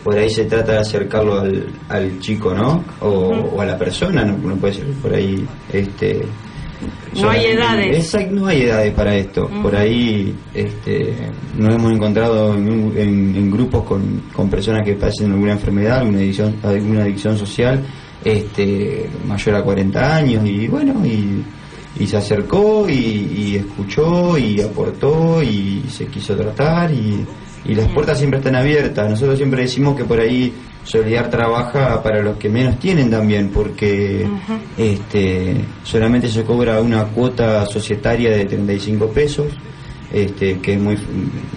por 0.04 0.16
ahí 0.16 0.28
se 0.30 0.44
trata 0.44 0.72
de 0.72 0.78
acercarlo 0.78 1.40
al, 1.40 1.66
al 1.88 2.20
chico, 2.20 2.54
¿no? 2.54 2.84
O 3.00 3.60
a 3.60 3.64
la 3.64 3.76
persona, 3.78 4.24
no, 4.24 4.36
no 4.36 4.56
puede 4.56 4.74
ser 4.74 4.86
por 5.02 5.12
ahí. 5.14 5.44
Este, 5.72 6.24
No 7.20 7.30
hay 7.30 7.46
edades. 7.46 7.96
Exacto, 7.98 8.34
no 8.34 8.46
hay 8.46 8.62
edades 8.62 8.92
para 8.94 9.16
esto. 9.16 9.48
Por 9.62 9.74
ahí 9.74 10.34
este, 10.54 11.14
nos 11.56 11.74
hemos 11.74 11.92
encontrado 11.92 12.54
en, 12.54 12.68
un- 12.70 12.92
en- 12.96 13.34
en 13.36 13.50
grupos 13.50 13.84
con, 13.84 14.22
con 14.32 14.50
personas 14.50 14.84
que 14.84 14.94
padecen 14.94 15.32
alguna 15.32 15.52
enfermedad, 15.52 15.98
alguna 16.00 16.18
adicción, 16.18 16.56
alguna 16.62 17.02
adicción 17.02 17.38
social, 17.38 17.82
este, 18.24 19.08
mayor 19.26 19.54
a 19.54 19.62
40 19.62 20.16
años, 20.16 20.44
y 20.46 20.66
bueno, 20.68 20.94
y, 21.06 21.42
y 22.02 22.06
se 22.06 22.16
acercó 22.16 22.86
y, 22.88 22.92
y 22.92 23.56
escuchó 23.56 24.36
y 24.36 24.60
aportó 24.60 25.42
y 25.42 25.82
se 25.88 26.06
quiso 26.06 26.36
tratar 26.36 26.90
y, 26.92 27.24
y 27.64 27.74
las 27.74 27.88
puertas 27.88 28.18
siempre 28.18 28.38
están 28.40 28.56
abiertas. 28.56 29.08
Nosotros 29.08 29.38
siempre 29.38 29.62
decimos 29.62 29.96
que 29.96 30.04
por 30.04 30.20
ahí 30.20 30.52
Solidar 30.86 31.28
trabaja 31.28 32.00
para 32.02 32.22
los 32.22 32.36
que 32.36 32.48
menos 32.48 32.78
tienen 32.78 33.10
también, 33.10 33.50
porque 33.50 34.24
este, 34.78 35.56
solamente 35.82 36.28
se 36.28 36.44
cobra 36.44 36.80
una 36.80 37.04
cuota 37.06 37.66
societaria 37.66 38.30
de 38.30 38.44
35 38.44 39.08
pesos, 39.08 39.46
este, 40.12 40.58
que 40.60 40.74
es 40.74 40.80
muy, 40.80 40.96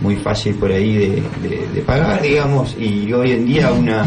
muy 0.02 0.16
fácil 0.16 0.56
por 0.56 0.72
ahí 0.72 0.96
de, 0.96 1.08
de- 1.48 1.68
de 1.74 1.82
pagar, 1.82 2.22
digamos, 2.24 2.76
y 2.80 3.12
hoy 3.14 3.32
en 3.32 3.46
día 3.46 3.72
una 3.72 4.04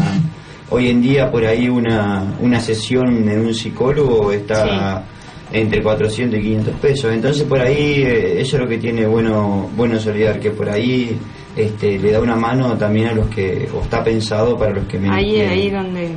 hoy 0.69 0.89
en 0.89 1.01
día 1.01 1.29
por 1.31 1.45
ahí 1.45 1.69
una, 1.69 2.35
una 2.41 2.59
sesión 2.59 3.29
en 3.29 3.39
un 3.45 3.53
psicólogo 3.53 4.31
está 4.31 5.03
entre 5.51 5.83
400 5.83 6.39
y 6.39 6.41
500 6.43 6.75
pesos, 6.75 7.13
entonces 7.13 7.43
por 7.43 7.61
ahí 7.61 8.01
eh, 8.03 8.41
eso 8.41 8.55
es 8.57 8.63
lo 8.63 8.67
que 8.67 8.77
tiene 8.79 9.05
bueno 9.05 9.69
bueno 9.77 9.99
Solidar, 9.99 10.39
que 10.39 10.49
por 10.51 10.67
ahí 10.69 11.15
este, 11.55 11.99
le 11.99 12.11
da 12.11 12.19
una 12.21 12.35
mano 12.35 12.75
también 12.77 13.07
a 13.09 13.13
los 13.13 13.27
que, 13.27 13.69
o 13.73 13.81
está 13.81 14.03
pensado 14.03 14.57
para 14.57 14.71
los 14.73 14.85
que 14.85 14.97
menos 14.99 15.15
Ahí, 15.17 15.39
ahí 15.41 15.69
donde... 15.69 16.11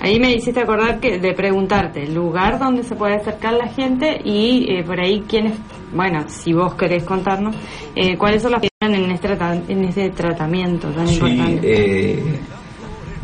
Ahí 0.00 0.20
me 0.20 0.32
hiciste 0.34 0.60
acordar 0.60 1.00
que 1.00 1.18
de 1.18 1.32
preguntarte 1.32 2.04
el 2.04 2.14
lugar 2.14 2.58
donde 2.60 2.84
se 2.84 2.94
puede 2.94 3.14
acercar 3.16 3.54
la 3.54 3.66
gente 3.68 4.20
y 4.24 4.66
eh, 4.70 4.84
por 4.84 5.00
ahí 5.00 5.24
quiénes, 5.28 5.54
bueno, 5.92 6.24
si 6.28 6.52
vos 6.52 6.74
querés 6.74 7.02
contarnos, 7.02 7.56
eh, 7.96 8.16
cuáles 8.16 8.42
son 8.42 8.52
las 8.52 8.60
que 8.60 8.68
están 8.68 8.94
en 8.94 9.10
este, 9.10 9.28
en 9.72 9.84
este 9.84 10.10
tratamiento 10.10 10.88
tan 10.90 11.08
Sí, 11.08 11.14
importante. 11.16 11.60
eh, 11.64 12.22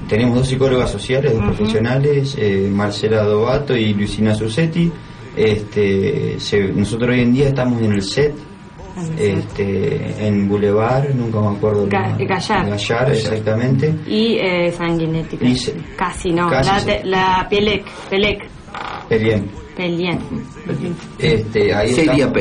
tenemos 0.08 0.38
dos 0.38 0.48
psicólogas 0.48 0.90
sociales, 0.90 1.32
dos 1.34 1.40
Ujú. 1.44 1.54
profesionales, 1.54 2.36
eh, 2.38 2.68
Marcela 2.72 3.22
Dovato 3.22 3.76
y 3.76 3.94
Lucina 3.94 4.34
Susetti. 4.34 4.90
Este, 5.36 6.38
se- 6.40 6.72
nosotros 6.72 7.10
hoy 7.10 7.20
en 7.22 7.32
día 7.32 7.48
estamos 7.48 7.80
En 7.80 7.92
el 7.92 8.02
set. 8.02 8.34
Este, 9.18 10.26
en 10.26 10.48
Boulevard, 10.48 11.08
nunca 11.14 11.40
me 11.40 11.56
acuerdo. 11.56 11.86
Ga- 11.88 12.16
la- 12.18 12.24
Gallar. 12.24 12.68
Gallar, 12.70 13.10
exactamente. 13.12 13.94
y 14.06 14.36
eh, 14.38 14.72
sanguinética. 14.72 15.44
Y 15.44 15.56
se- 15.56 15.74
Casi 15.96 16.30
no, 16.32 16.48
casi 16.48 16.70
la, 16.70 16.80
se- 16.80 17.04
la 17.04 17.46
Pelec, 17.48 17.84
Pelec, 18.10 18.48
Pelien. 19.08 19.50
Pelien. 19.76 20.18
Este, 21.18 21.72
ahí 21.74 21.92
Celia 21.92 22.12
estamos-. 22.26 22.32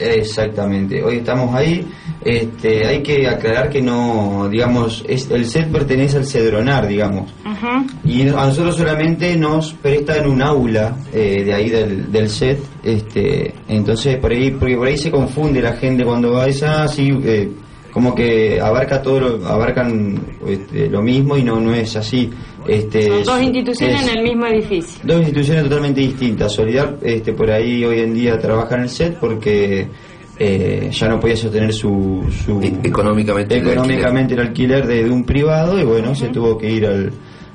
Exactamente. 0.00 1.02
Hoy 1.02 1.16
estamos 1.16 1.54
ahí. 1.54 1.86
Este, 2.24 2.86
hay 2.86 3.02
que 3.02 3.26
aclarar 3.28 3.70
que 3.70 3.80
no, 3.80 4.48
digamos, 4.50 5.04
es, 5.08 5.30
el 5.30 5.46
set 5.46 5.70
pertenece 5.70 6.16
al 6.18 6.26
Cedronar, 6.26 6.86
digamos. 6.88 7.32
Y 8.04 8.22
a 8.28 8.32
nosotros 8.46 8.76
solamente 8.76 9.36
nos 9.36 9.72
prestan 9.74 10.28
un 10.28 10.42
aula 10.42 10.96
eh, 11.12 11.42
de 11.44 11.54
ahí 11.54 11.68
del, 11.70 12.10
del 12.10 12.28
set, 12.28 12.58
este, 12.82 13.54
entonces 13.68 14.16
por 14.18 14.32
ahí, 14.32 14.50
porque 14.50 14.76
por 14.76 14.86
ahí 14.88 14.96
se 14.98 15.10
confunde 15.10 15.60
la 15.62 15.72
gente 15.74 16.04
cuando 16.04 16.32
va 16.32 16.44
a 16.44 16.48
esa, 16.48 16.84
así, 16.84 17.08
eh, 17.24 17.48
como 17.92 18.14
que 18.14 18.60
abarca 18.60 19.00
todo, 19.02 19.20
lo- 19.20 19.46
abarcan 19.46 20.20
este, 20.46 20.88
lo 20.88 21.02
mismo 21.02 21.36
y 21.36 21.42
no, 21.42 21.58
no 21.60 21.72
es 21.74 21.96
así. 21.96 22.30
Este, 22.66 23.02
Son 23.06 23.24
dos 23.24 23.38
es- 23.38 23.44
instituciones 23.46 24.02
es- 24.02 24.08
en 24.08 24.18
el 24.18 24.24
mismo 24.24 24.46
edificio. 24.46 25.00
Dos 25.04 25.16
instituciones 25.20 25.62
totalmente 25.64 26.00
distintas. 26.00 26.52
Solidar, 26.52 26.96
este, 27.02 27.32
por 27.32 27.50
ahí 27.50 27.84
hoy 27.84 28.00
en 28.00 28.14
día 28.14 28.38
trabaja 28.38 28.74
en 28.76 28.82
el 28.82 28.88
set 28.90 29.16
porque 29.18 29.86
eh, 30.38 30.88
ya 30.92 31.08
no 31.08 31.18
podía 31.18 31.36
sostener 31.36 31.72
su, 31.72 32.24
su 32.44 32.60
E- 32.62 32.72
económicamente 32.84 33.56
el 33.56 33.66
económicamente 33.66 34.34
el 34.34 34.40
alquiler 34.40 34.86
de, 34.86 35.04
de 35.04 35.10
un 35.10 35.24
privado 35.24 35.78
y 35.80 35.84
bueno, 35.84 36.14
se 36.14 36.28
tuvo 36.28 36.56
que 36.58 36.70
ir 36.70 36.86
al, 36.86 37.10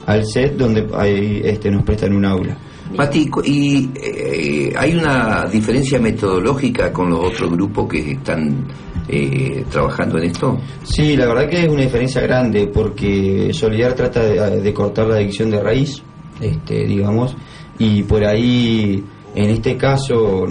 al 0.05 0.25
set 0.25 0.55
donde 0.57 0.87
ahí 0.95 1.41
este, 1.43 1.69
nos 1.71 1.83
prestan 1.83 2.13
un 2.13 2.25
aula. 2.25 2.57
Mati, 2.95 3.29
¿y 3.45 3.89
eh, 3.95 4.73
hay 4.77 4.95
una 4.95 5.45
diferencia 5.51 5.99
metodológica 5.99 6.93
con 6.93 7.09
los 7.09 7.25
otros 7.25 7.51
grupos 7.51 7.87
que 7.87 8.11
están 8.11 8.67
eh, 9.07 9.65
trabajando 9.69 10.17
en 10.19 10.25
esto? 10.25 10.59
Sí, 10.83 11.17
la 11.17 11.25
verdad 11.25 11.49
que 11.49 11.63
es 11.63 11.69
una 11.69 11.81
diferencia 11.81 12.21
grande 12.21 12.67
porque 12.67 13.51
Solidar 13.51 13.93
trata 13.93 14.21
de, 14.23 14.73
cortar 14.73 15.07
la 15.07 15.15
adicción 15.15 15.49
de 15.49 15.59
raíz, 15.59 16.03
este, 16.39 16.85
digamos, 16.85 17.35
y 17.79 18.03
por 18.03 18.23
ahí, 18.23 19.03
en 19.33 19.49
este 19.49 19.75
caso, 19.75 20.45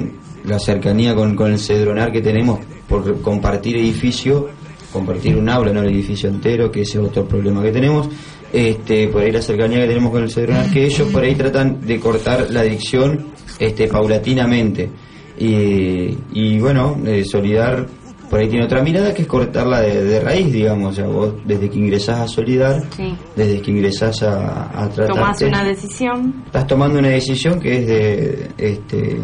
la 0.45 0.59
cercanía 0.59 1.15
con, 1.15 1.37
con 1.37 1.53
el 1.53 1.59
Cedronar 1.59 2.11
que 2.11 2.21
tenemos 2.21 2.59
por 2.89 3.21
compartir 3.21 3.77
edificio, 3.77 4.49
compartir 4.93 5.37
un 5.37 5.49
aula, 5.49 5.73
no 5.73 5.81
el 5.81 5.95
edificio 5.95 6.29
entero, 6.29 6.71
que 6.71 6.83
ese 6.83 6.99
es 6.99 7.05
otro 7.05 7.25
problema 7.25 7.63
que 7.63 7.73
tenemos, 7.73 8.09
este, 8.52 9.09
por 9.09 9.23
ahí 9.23 9.30
la 9.32 9.42
cercanía 9.42 9.80
que 9.80 9.88
tenemos 9.88 10.11
con 10.12 10.23
el 10.23 10.30
Cedronar, 10.30 10.71
que 10.71 10.85
ellos 10.85 11.09
por 11.11 11.23
ahí 11.25 11.35
tratan 11.35 11.80
de 11.80 11.99
cortar 11.99 12.50
la 12.50 12.61
adicción 12.61 13.28
este, 13.59 13.88
paulatinamente. 13.88 14.90
Y, 15.38 16.16
y 16.32 16.59
bueno, 16.61 16.97
eh, 17.06 17.25
Solidar 17.25 17.87
por 18.30 18.40
ahí 18.40 18.49
tiene 18.49 18.64
otra 18.64 18.82
mirada 18.82 19.12
que 19.12 19.23
es 19.23 19.28
cortarla 19.28 19.80
de, 19.82 20.04
de 20.04 20.21
raíz, 20.21 20.50
digamos. 20.52 20.92
O 20.92 20.94
sea, 20.94 21.06
vos 21.06 21.35
desde 21.44 21.68
que 21.68 21.78
ingresás 21.78 22.21
a 22.21 22.28
Solidar, 22.28 22.82
Sí. 22.97 23.14
desde 23.37 23.61
que 23.61 23.71
ingresás 23.71 24.23
a, 24.23 24.68
a 24.68 24.88
tratarte, 24.88 25.12
Tomás 25.21 25.42
una 25.42 25.64
decisión. 25.64 26.42
estás 26.47 26.66
tomando 26.66 26.99
una 26.99 27.09
decisión 27.11 27.61
que 27.61 27.78
es 27.78 27.87
de, 27.87 28.49
este, 28.56 29.18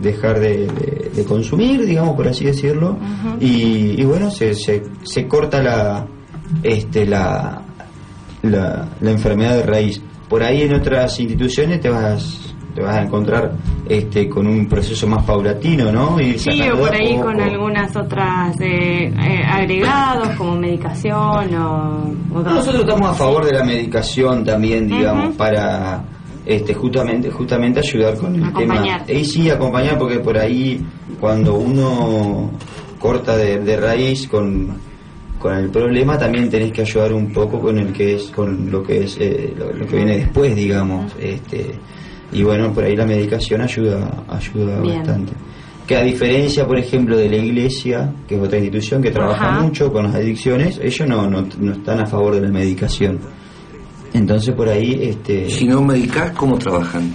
dejar 0.00 0.38
de, 0.38 0.68
consumir, 1.26 1.84
digamos, 1.86 2.14
por 2.14 2.28
así 2.28 2.44
decirlo, 2.44 2.98
y, 3.40 4.02
bueno, 4.04 4.30
se, 4.30 4.54
se, 4.54 4.82
se, 5.02 5.26
corta 5.26 5.60
la, 5.62 6.06
este, 6.62 7.04
la, 7.06 7.62
la, 8.42 8.88
la 9.00 9.10
enfermedad 9.10 9.56
de 9.56 9.62
raíz. 9.62 10.02
Por 10.28 10.42
ahí 10.42 10.62
en 10.62 10.74
otras 10.74 11.18
instituciones 11.20 11.80
te 11.80 11.90
vas 11.90 12.52
te 12.74 12.80
vas 12.80 12.96
a 12.96 13.02
encontrar 13.02 13.52
este 13.88 14.28
con 14.28 14.46
un 14.46 14.66
proceso 14.66 15.06
más 15.06 15.24
paulatino, 15.24 15.92
¿no? 15.92 16.16
sí, 16.36 16.62
o 16.70 16.78
por 16.78 16.94
ahí 16.94 17.18
con 17.18 17.40
algunas 17.40 17.94
otras 17.96 18.58
eh, 18.60 19.08
eh, 19.08 19.42
agregados 19.46 20.28
como 20.36 20.56
medicación 20.56 21.54
o... 21.54 22.14
Nosotros 22.32 22.80
estamos 22.80 23.10
a 23.10 23.14
favor 23.14 23.44
de 23.44 23.52
la 23.52 23.64
medicación 23.64 24.44
también, 24.44 24.88
digamos, 24.88 25.36
para 25.36 26.02
este 26.46 26.74
justamente 26.74 27.30
justamente 27.30 27.80
ayudar 27.80 28.16
con 28.16 28.34
el 28.34 28.44
acompañar. 28.44 29.04
tema. 29.04 29.18
Y 29.18 29.24
sí, 29.24 29.50
acompañar 29.50 29.98
porque 29.98 30.18
por 30.20 30.38
ahí 30.38 30.84
cuando 31.20 31.54
uno 31.54 32.50
corta 32.98 33.36
de, 33.36 33.76
raíz 33.76 34.28
con 34.28 34.76
con 35.42 35.56
el 35.56 35.70
problema 35.70 36.16
también 36.16 36.48
tenés 36.48 36.70
que 36.70 36.82
ayudar 36.82 37.12
un 37.12 37.32
poco 37.32 37.60
con 37.60 37.76
el 37.76 37.92
que 37.92 38.14
es 38.14 38.30
con 38.30 38.70
lo 38.70 38.82
que 38.82 39.04
es 39.04 39.18
eh, 39.20 39.52
lo, 39.56 39.86
que 39.86 39.96
viene 39.96 40.18
después 40.18 40.54
digamos 40.54 41.12
este 41.18 41.74
y 42.32 42.42
bueno, 42.42 42.72
por 42.72 42.84
ahí 42.84 42.96
la 42.96 43.04
medicación 43.04 43.60
ayuda, 43.60 44.24
ayuda 44.28 44.80
bastante. 44.80 45.32
Que 45.86 45.96
a 45.96 46.02
diferencia, 46.02 46.66
por 46.66 46.78
ejemplo, 46.78 47.16
de 47.16 47.28
la 47.28 47.36
iglesia, 47.36 48.10
que 48.26 48.36
es 48.36 48.40
otra 48.40 48.58
institución 48.58 49.02
que 49.02 49.10
trabaja 49.10 49.60
mucho 49.60 49.92
con 49.92 50.04
las 50.04 50.14
adicciones, 50.14 50.80
ellos 50.82 51.06
no, 51.06 51.28
no, 51.28 51.46
no, 51.58 51.72
están 51.72 52.00
a 52.00 52.06
favor 52.06 52.34
de 52.34 52.40
la 52.40 52.48
medicación. 52.48 53.18
Entonces 54.14 54.54
por 54.54 54.68
ahí... 54.68 54.98
Este, 55.02 55.50
si 55.50 55.66
no 55.66 55.82
medicas, 55.82 56.30
¿cómo 56.32 56.56
trabajan? 56.56 57.12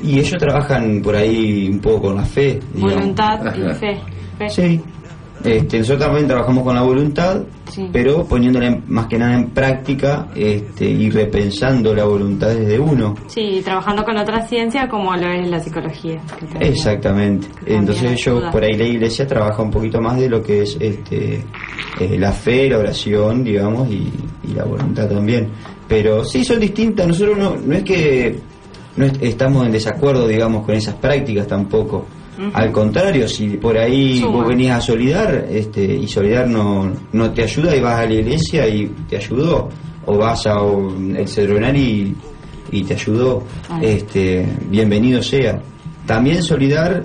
Y 0.00 0.18
ellos 0.18 0.36
trabajan 0.38 1.00
por 1.02 1.16
ahí 1.16 1.68
un 1.68 1.80
poco 1.80 2.02
con 2.02 2.16
la 2.16 2.24
fe. 2.24 2.60
Voluntad 2.74 3.40
y 3.56 3.74
fe. 3.74 4.00
Sí, 4.48 4.80
este, 5.44 5.78
nosotros 5.78 6.06
también 6.06 6.26
trabajamos 6.26 6.64
con 6.64 6.74
la 6.74 6.82
voluntad, 6.82 7.42
pero 7.92 8.24
poniéndola 8.24 8.78
más 8.86 9.06
que 9.06 9.18
nada 9.18 9.34
en 9.34 9.50
práctica 9.50 10.28
este, 10.34 10.84
y 10.84 11.10
repensando 11.10 11.94
la 11.94 12.04
voluntad 12.04 12.48
desde 12.48 12.78
uno. 12.78 13.14
Sí, 13.26 13.60
trabajando 13.64 14.04
con 14.04 14.16
otra 14.16 14.46
ciencia 14.46 14.88
como 14.88 15.14
lo 15.16 15.28
es 15.32 15.48
la 15.48 15.58
psicología. 15.58 16.20
Exactamente. 16.60 17.48
Entonces 17.66 18.22
yo 18.24 18.50
por 18.50 18.62
ahí 18.62 18.74
la 18.74 18.84
iglesia 18.84 19.26
trabaja 19.26 19.62
un 19.62 19.70
poquito 19.70 20.00
más 20.00 20.18
de 20.18 20.28
lo 20.28 20.42
que 20.42 20.62
es 20.62 20.76
este, 20.78 21.44
eh, 22.00 22.18
la 22.18 22.32
fe, 22.32 22.68
la 22.68 22.78
oración, 22.78 23.42
digamos, 23.42 23.88
y, 23.90 24.10
la 24.54 24.64
voluntad 24.64 25.08
también. 25.08 25.48
Pero 25.88 26.24
sí, 26.24 26.44
son 26.44 26.60
distintas. 26.60 27.06
Nosotros 27.06 27.38
no, 27.38 27.56
no 27.56 27.74
es 27.74 27.84
que 27.84 28.38
no 28.96 29.06
estamos 29.06 29.64
en 29.64 29.72
desacuerdo, 29.72 30.28
digamos, 30.28 30.66
con 30.66 30.74
esas 30.74 30.94
prácticas 30.96 31.46
tampoco 31.46 32.04
al 32.52 32.72
contrario, 32.72 33.28
si 33.28 33.56
por 33.56 33.76
ahí 33.78 34.22
vos 34.22 34.46
venías 34.46 34.78
a 34.78 34.80
Solidar 34.80 35.46
este, 35.50 35.84
y 35.84 36.06
Solidar 36.08 36.48
no, 36.48 36.92
no 37.12 37.30
te 37.32 37.42
ayuda 37.42 37.74
y 37.74 37.80
vas 37.80 38.00
a 38.00 38.06
la 38.06 38.14
iglesia 38.14 38.66
y 38.68 38.86
te 39.08 39.16
ayudó, 39.16 39.68
o 40.06 40.18
vas 40.18 40.46
a 40.46 40.56
el 41.16 41.28
Cedronar 41.28 41.76
y, 41.76 42.14
y 42.70 42.82
te 42.82 42.94
ayudó, 42.94 43.44
este, 43.80 44.46
bienvenido 44.68 45.22
sea. 45.22 45.60
También 46.06 46.42
Solidar 46.42 47.04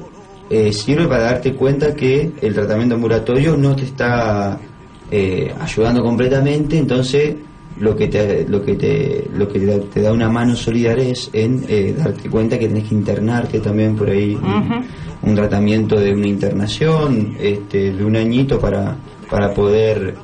eh, 0.50 0.72
sirve 0.72 1.08
para 1.08 1.24
darte 1.24 1.54
cuenta 1.54 1.94
que 1.94 2.32
el 2.42 2.54
tratamiento 2.54 2.96
ambulatorio 2.96 3.58
no 3.58 3.76
te 3.76 3.84
está 3.84 4.58
eh, 5.12 5.54
ayudando 5.60 6.04
completamente, 6.04 6.78
entonces 6.78 7.36
lo 7.80 7.96
que 7.96 8.08
te 8.08 8.48
lo 8.48 8.64
que 8.64 8.76
te 8.76 9.30
lo 9.34 9.48
que 9.48 9.60
te 9.60 10.02
da, 10.02 10.12
una 10.12 10.30
mano 10.30 10.56
solidaria 10.56 11.10
es 11.10 11.30
en 11.34 11.64
eh, 11.68 11.94
darte 11.98 12.30
cuenta 12.30 12.58
que 12.58 12.68
tenés 12.68 12.90
que 12.90 12.96
internarte 12.96 13.60
también 13.60 13.96
por 13.96 14.10
ahí 14.10 14.36
un, 15.22 15.36
tratamiento 15.36 16.00
de 16.00 16.14
una 16.14 16.28
internación 16.28 17.36
este 17.40 17.92
de 17.94 18.04
un 18.04 18.16
añito 18.16 18.60
para 18.60 18.96
para 19.30 19.54
poder 19.54 20.16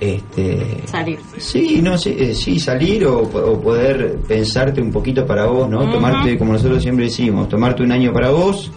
este 0.00 0.82
salir. 0.86 1.18
Sí 1.38 1.80
no 1.82 1.96
sí, 1.96 2.16
eh, 2.18 2.34
sí 2.34 2.58
salir 2.58 3.06
o, 3.06 3.22
poder 3.30 4.18
pensarte 4.26 4.80
un 4.80 4.90
poquito 4.90 5.24
para 5.24 5.46
vos 5.46 5.68
no 5.70 5.90
tomarte 5.90 6.36
como 6.36 6.52
nosotros 6.52 6.82
siempre 6.82 7.04
decimos 7.04 7.48
tomarte 7.48 7.82
un 7.82 7.92
año 7.92 8.12
para 8.12 8.30
vos 8.30 8.70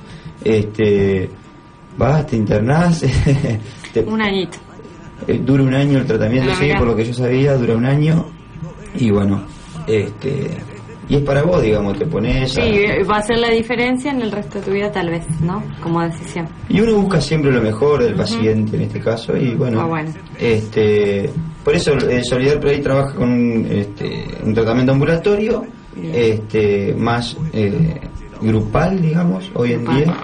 este 0.44 1.30
vas 1.98 2.28
te 2.28 2.38
internás 2.38 3.04
un 4.06 4.22
añito 4.22 4.69
eh, 5.30 5.42
dura 5.44 5.64
un 5.64 5.74
año 5.74 6.00
el 6.00 6.06
tratamiento, 6.06 6.54
sí, 6.56 6.70
por 6.78 6.88
lo 6.88 6.96
que 6.96 7.06
yo 7.06 7.14
sabía, 7.14 7.56
dura 7.56 7.76
un 7.76 7.86
año. 7.86 8.26
Y 8.96 9.12
bueno, 9.12 9.44
este 9.88 10.58
y 11.10 11.16
es 11.16 11.24
para 11.24 11.42
vos, 11.42 11.60
digamos, 11.64 11.98
te 11.98 12.06
pones... 12.06 12.52
Sí, 12.52 12.62
va 13.10 13.18
a 13.18 13.24
ser 13.24 13.40
la 13.40 13.50
diferencia 13.50 14.12
en 14.12 14.22
el 14.22 14.32
resto 14.32 14.60
de 14.60 14.66
tu 14.66 14.72
vida 14.72 14.92
tal 14.92 15.10
vez, 15.10 15.26
¿no? 15.42 15.64
Como 15.82 16.02
decisión. 16.04 16.48
Y 16.70 16.82
uno 16.82 16.98
busca 16.98 17.20
siempre 17.20 17.52
lo 17.52 17.62
mejor 17.64 18.04
del 18.04 18.14
paciente 18.14 18.76
en 18.76 18.84
este 18.84 19.00
caso 19.00 19.36
y 19.36 19.56
bueno, 19.56 19.82
ah, 19.82 19.86
bueno. 19.86 20.12
este 20.38 21.32
por 21.64 21.76
eso 21.76 21.94
el 21.94 22.24
Solidar 22.24 22.60
Play 22.60 22.82
trabaja 22.82 23.16
con 23.16 23.28
un, 23.32 23.68
este, 23.72 24.28
un 24.44 24.54
tratamiento 24.54 24.92
ambulatorio 24.92 25.66
este 26.14 26.94
más 26.96 27.36
eh, 27.54 28.00
grupal, 28.40 29.02
digamos, 29.02 29.52
hoy 29.56 29.74
en 29.74 29.86
día. 29.86 30.16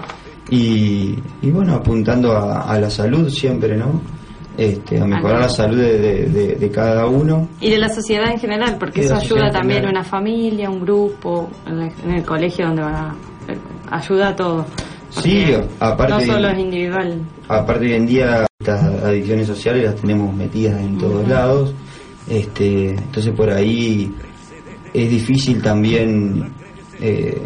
Y, 0.52 1.16
y 1.42 1.50
bueno, 1.50 1.74
apuntando 1.74 2.32
a, 2.32 2.62
a 2.62 2.80
la 2.80 2.92
salud 2.92 3.28
siempre, 3.30 3.76
¿no? 3.76 4.00
Este, 4.58 5.00
a 5.00 5.06
mejorar 5.06 5.42
la 5.42 5.50
salud 5.50 5.78
de, 5.78 6.56
de, 6.60 6.72
cada 6.72 7.08
uno. 7.08 7.50
Y 7.60 7.70
de 7.70 7.78
la 7.78 7.90
sociedad 7.90 8.32
en 8.32 8.40
general, 8.40 8.78
porque 8.80 9.02
eso 9.02 9.16
ayuda 9.16 9.52
también 9.52 9.86
a 9.86 9.90
una 9.90 10.04
familia, 10.04 10.70
un 10.70 10.82
grupo, 10.82 11.50
en 11.66 12.12
el, 12.12 12.24
colegio 12.24 12.68
donde 12.68 12.84
va 12.84 13.16
eh, 13.48 13.58
ayuda 13.92 14.30
a 14.30 14.36
todo. 14.36 14.66
Sí, 15.10 15.54
aparte. 15.80 16.14
No 16.14 16.34
solo 16.34 16.50
es 16.50 16.60
individual. 16.60 17.22
Aparte, 17.48 17.86
hoy 17.86 17.94
en 17.94 18.06
día, 18.06 18.46
estas 18.60 18.84
adicciones 19.04 19.48
sociales 19.48 19.86
las 19.86 19.96
tenemos 19.96 20.34
metidas 20.34 20.80
en 20.82 20.98
todos 20.98 21.28
lados. 21.28 21.74
Este, 22.28 22.90
entonces, 22.90 23.34
por 23.34 23.50
ahí 23.50 24.14
es 24.94 25.10
difícil 25.10 25.62
también. 25.62 26.54
Eh, 27.00 27.42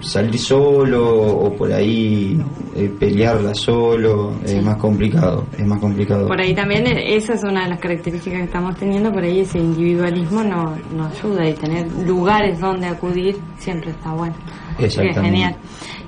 salir 0.00 0.38
solo 0.38 1.06
o 1.06 1.54
por 1.54 1.72
ahí 1.72 2.40
eh, 2.74 2.90
pelearla 2.98 3.54
solo 3.54 4.34
es 4.44 4.62
más 4.62 4.76
complicado 4.76 5.46
es 5.56 5.66
más 5.66 5.78
complicado. 5.78 6.26
Por 6.26 6.40
ahí 6.40 6.54
también 6.54 6.86
eh, 6.86 7.16
esa 7.16 7.34
es 7.34 7.44
una 7.44 7.64
de 7.64 7.70
las 7.70 7.80
características 7.80 8.38
que 8.38 8.44
estamos 8.44 8.76
teniendo 8.76 9.12
por 9.12 9.22
ahí 9.22 9.40
ese 9.40 9.58
individualismo 9.58 10.42
no, 10.42 10.76
nos 10.94 11.18
ayuda 11.18 11.48
y 11.48 11.54
tener 11.54 11.90
lugares 12.06 12.58
donde 12.60 12.86
acudir 12.86 13.36
siempre 13.58 13.90
está 13.90 14.12
bueno. 14.12 14.34
Exactamente. 14.78 15.20
genial 15.20 15.56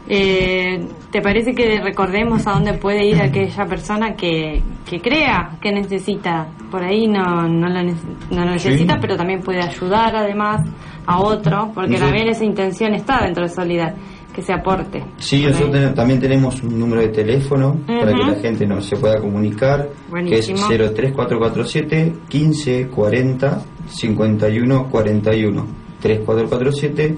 eh, 0.08 0.84
¿Te 1.10 1.20
parece 1.20 1.54
que 1.54 1.80
recordemos 1.80 2.46
a 2.46 2.52
dónde 2.52 2.74
puede 2.74 3.06
ir 3.06 3.20
aquella 3.20 3.66
persona 3.66 4.14
que, 4.14 4.62
que 4.88 5.00
crea 5.00 5.58
que 5.60 5.70
necesita? 5.70 6.48
Por 6.70 6.82
ahí 6.82 7.06
no, 7.06 7.48
no, 7.48 7.68
lo, 7.68 7.82
no 7.82 8.44
lo 8.44 8.50
necesita, 8.52 8.98
pero 9.00 9.16
también 9.16 9.40
puede 9.40 9.62
ayudar 9.62 10.16
además 10.16 10.66
a 11.06 11.20
otro, 11.20 11.70
porque 11.74 11.96
también 11.96 12.28
esa 12.28 12.44
intención 12.44 12.94
está 12.94 13.22
dentro 13.22 13.44
de 13.44 13.48
Solidar, 13.48 13.94
que 14.34 14.42
se 14.42 14.52
aporte. 14.52 15.04
Sí, 15.18 15.44
nosotros 15.44 15.94
también 15.94 16.18
tenemos 16.20 16.62
un 16.62 16.78
número 16.78 17.02
de 17.02 17.08
teléfono 17.08 17.80
para 17.86 18.12
que 18.12 18.24
la 18.24 18.34
gente 18.36 18.66
no 18.66 18.80
se 18.80 18.96
pueda 18.96 19.20
comunicar, 19.20 19.88
que 20.26 20.38
es 20.38 20.46
03447 20.46 22.12
1540 22.32 23.62
5141 23.86 25.66
3447 26.00 27.16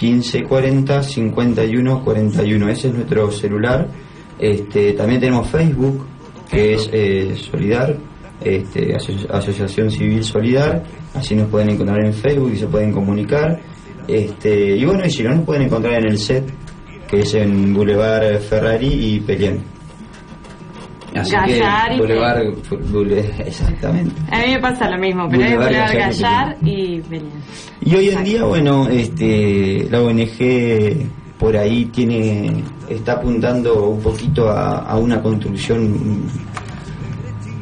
1540 0.00 1.02
5141 1.02 2.68
ese 2.68 2.88
es 2.88 2.94
nuestro 2.94 3.30
celular 3.30 3.88
este 4.38 4.92
también 4.92 5.20
tenemos 5.20 5.48
Facebook 5.48 6.06
que 6.50 6.74
es 6.74 6.90
eh, 6.92 7.36
Solidar 7.36 7.96
este, 8.44 8.94
Asociación 9.30 9.90
Civil 9.90 10.22
Solidar, 10.22 10.82
así 11.14 11.34
nos 11.34 11.48
pueden 11.48 11.70
encontrar 11.70 12.04
en 12.04 12.12
Facebook 12.12 12.52
y 12.52 12.58
se 12.58 12.66
pueden 12.66 12.92
comunicar. 12.92 13.60
Este, 14.06 14.76
y 14.76 14.84
bueno, 14.84 15.04
y 15.06 15.10
si 15.10 15.22
no, 15.22 15.34
nos 15.34 15.44
pueden 15.44 15.62
encontrar 15.62 15.94
en 15.94 16.10
el 16.10 16.18
set, 16.18 16.44
que 17.08 17.20
es 17.20 17.34
en 17.34 17.72
Boulevard 17.72 18.38
Ferrari 18.40 19.14
y 19.14 19.20
Pelien. 19.20 19.62
Así 21.14 21.32
Gallar 21.32 21.96
Boulevard, 21.98 23.38
exactamente. 23.46 24.14
A 24.30 24.40
mí 24.40 24.54
me 24.54 24.60
pasa 24.60 24.90
lo 24.90 24.98
mismo, 24.98 25.28
pero 25.30 25.44
es 25.44 25.56
Boulevard 25.56 25.96
Gallar 25.96 26.56
y 26.62 27.00
Pelien. 27.00 27.32
Y 27.82 27.94
hoy 27.94 28.08
en 28.10 28.24
día, 28.24 28.44
bueno, 28.44 28.88
este, 28.88 29.86
la 29.90 30.02
ONG 30.02 31.08
por 31.38 31.56
ahí 31.56 31.86
tiene 31.86 32.62
está 32.88 33.14
apuntando 33.14 33.90
un 33.90 34.00
poquito 34.00 34.48
a, 34.48 34.78
a 34.80 34.96
una 34.96 35.20
construcción 35.20 36.28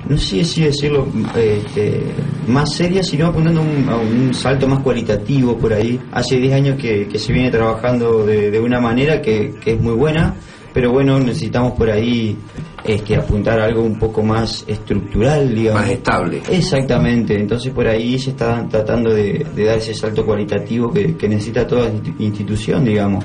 no 0.08 0.18
sé 0.18 0.44
si 0.44 0.64
decirlo 0.64 1.06
este, 1.36 2.02
más 2.46 2.74
seria, 2.74 3.02
sino 3.02 3.28
apuntando 3.28 3.60
a 3.60 3.96
un 3.96 4.34
salto 4.34 4.68
más 4.68 4.80
cualitativo 4.80 5.56
por 5.56 5.72
ahí. 5.72 5.98
Hace 6.12 6.36
10 6.36 6.54
años 6.54 6.76
que, 6.78 7.08
se 7.18 7.32
viene 7.32 7.50
trabajando 7.50 8.26
de, 8.26 8.58
una 8.60 8.80
manera 8.80 9.22
que, 9.22 9.54
es 9.64 9.80
muy 9.80 9.94
buena, 9.94 10.34
pero 10.72 10.90
bueno, 10.90 11.18
necesitamos 11.18 11.72
por 11.72 11.90
ahí 11.90 12.36
este, 12.84 13.16
apuntar 13.16 13.60
a 13.60 13.64
algo 13.64 13.82
un 13.82 13.98
poco 13.98 14.22
más 14.22 14.64
estructural, 14.66 15.54
digamos. 15.54 15.82
Más 15.82 15.90
estable. 15.90 16.42
Exactamente, 16.50 17.38
entonces 17.38 17.72
por 17.72 17.86
ahí 17.86 18.18
se 18.18 18.30
está 18.30 18.66
tratando 18.68 19.12
de, 19.12 19.46
dar 19.54 19.78
ese 19.78 19.94
salto 19.94 20.24
cualitativo 20.24 20.92
que, 20.92 21.28
necesita 21.28 21.66
toda 21.66 21.90
institución, 22.18 22.84
digamos. 22.84 23.24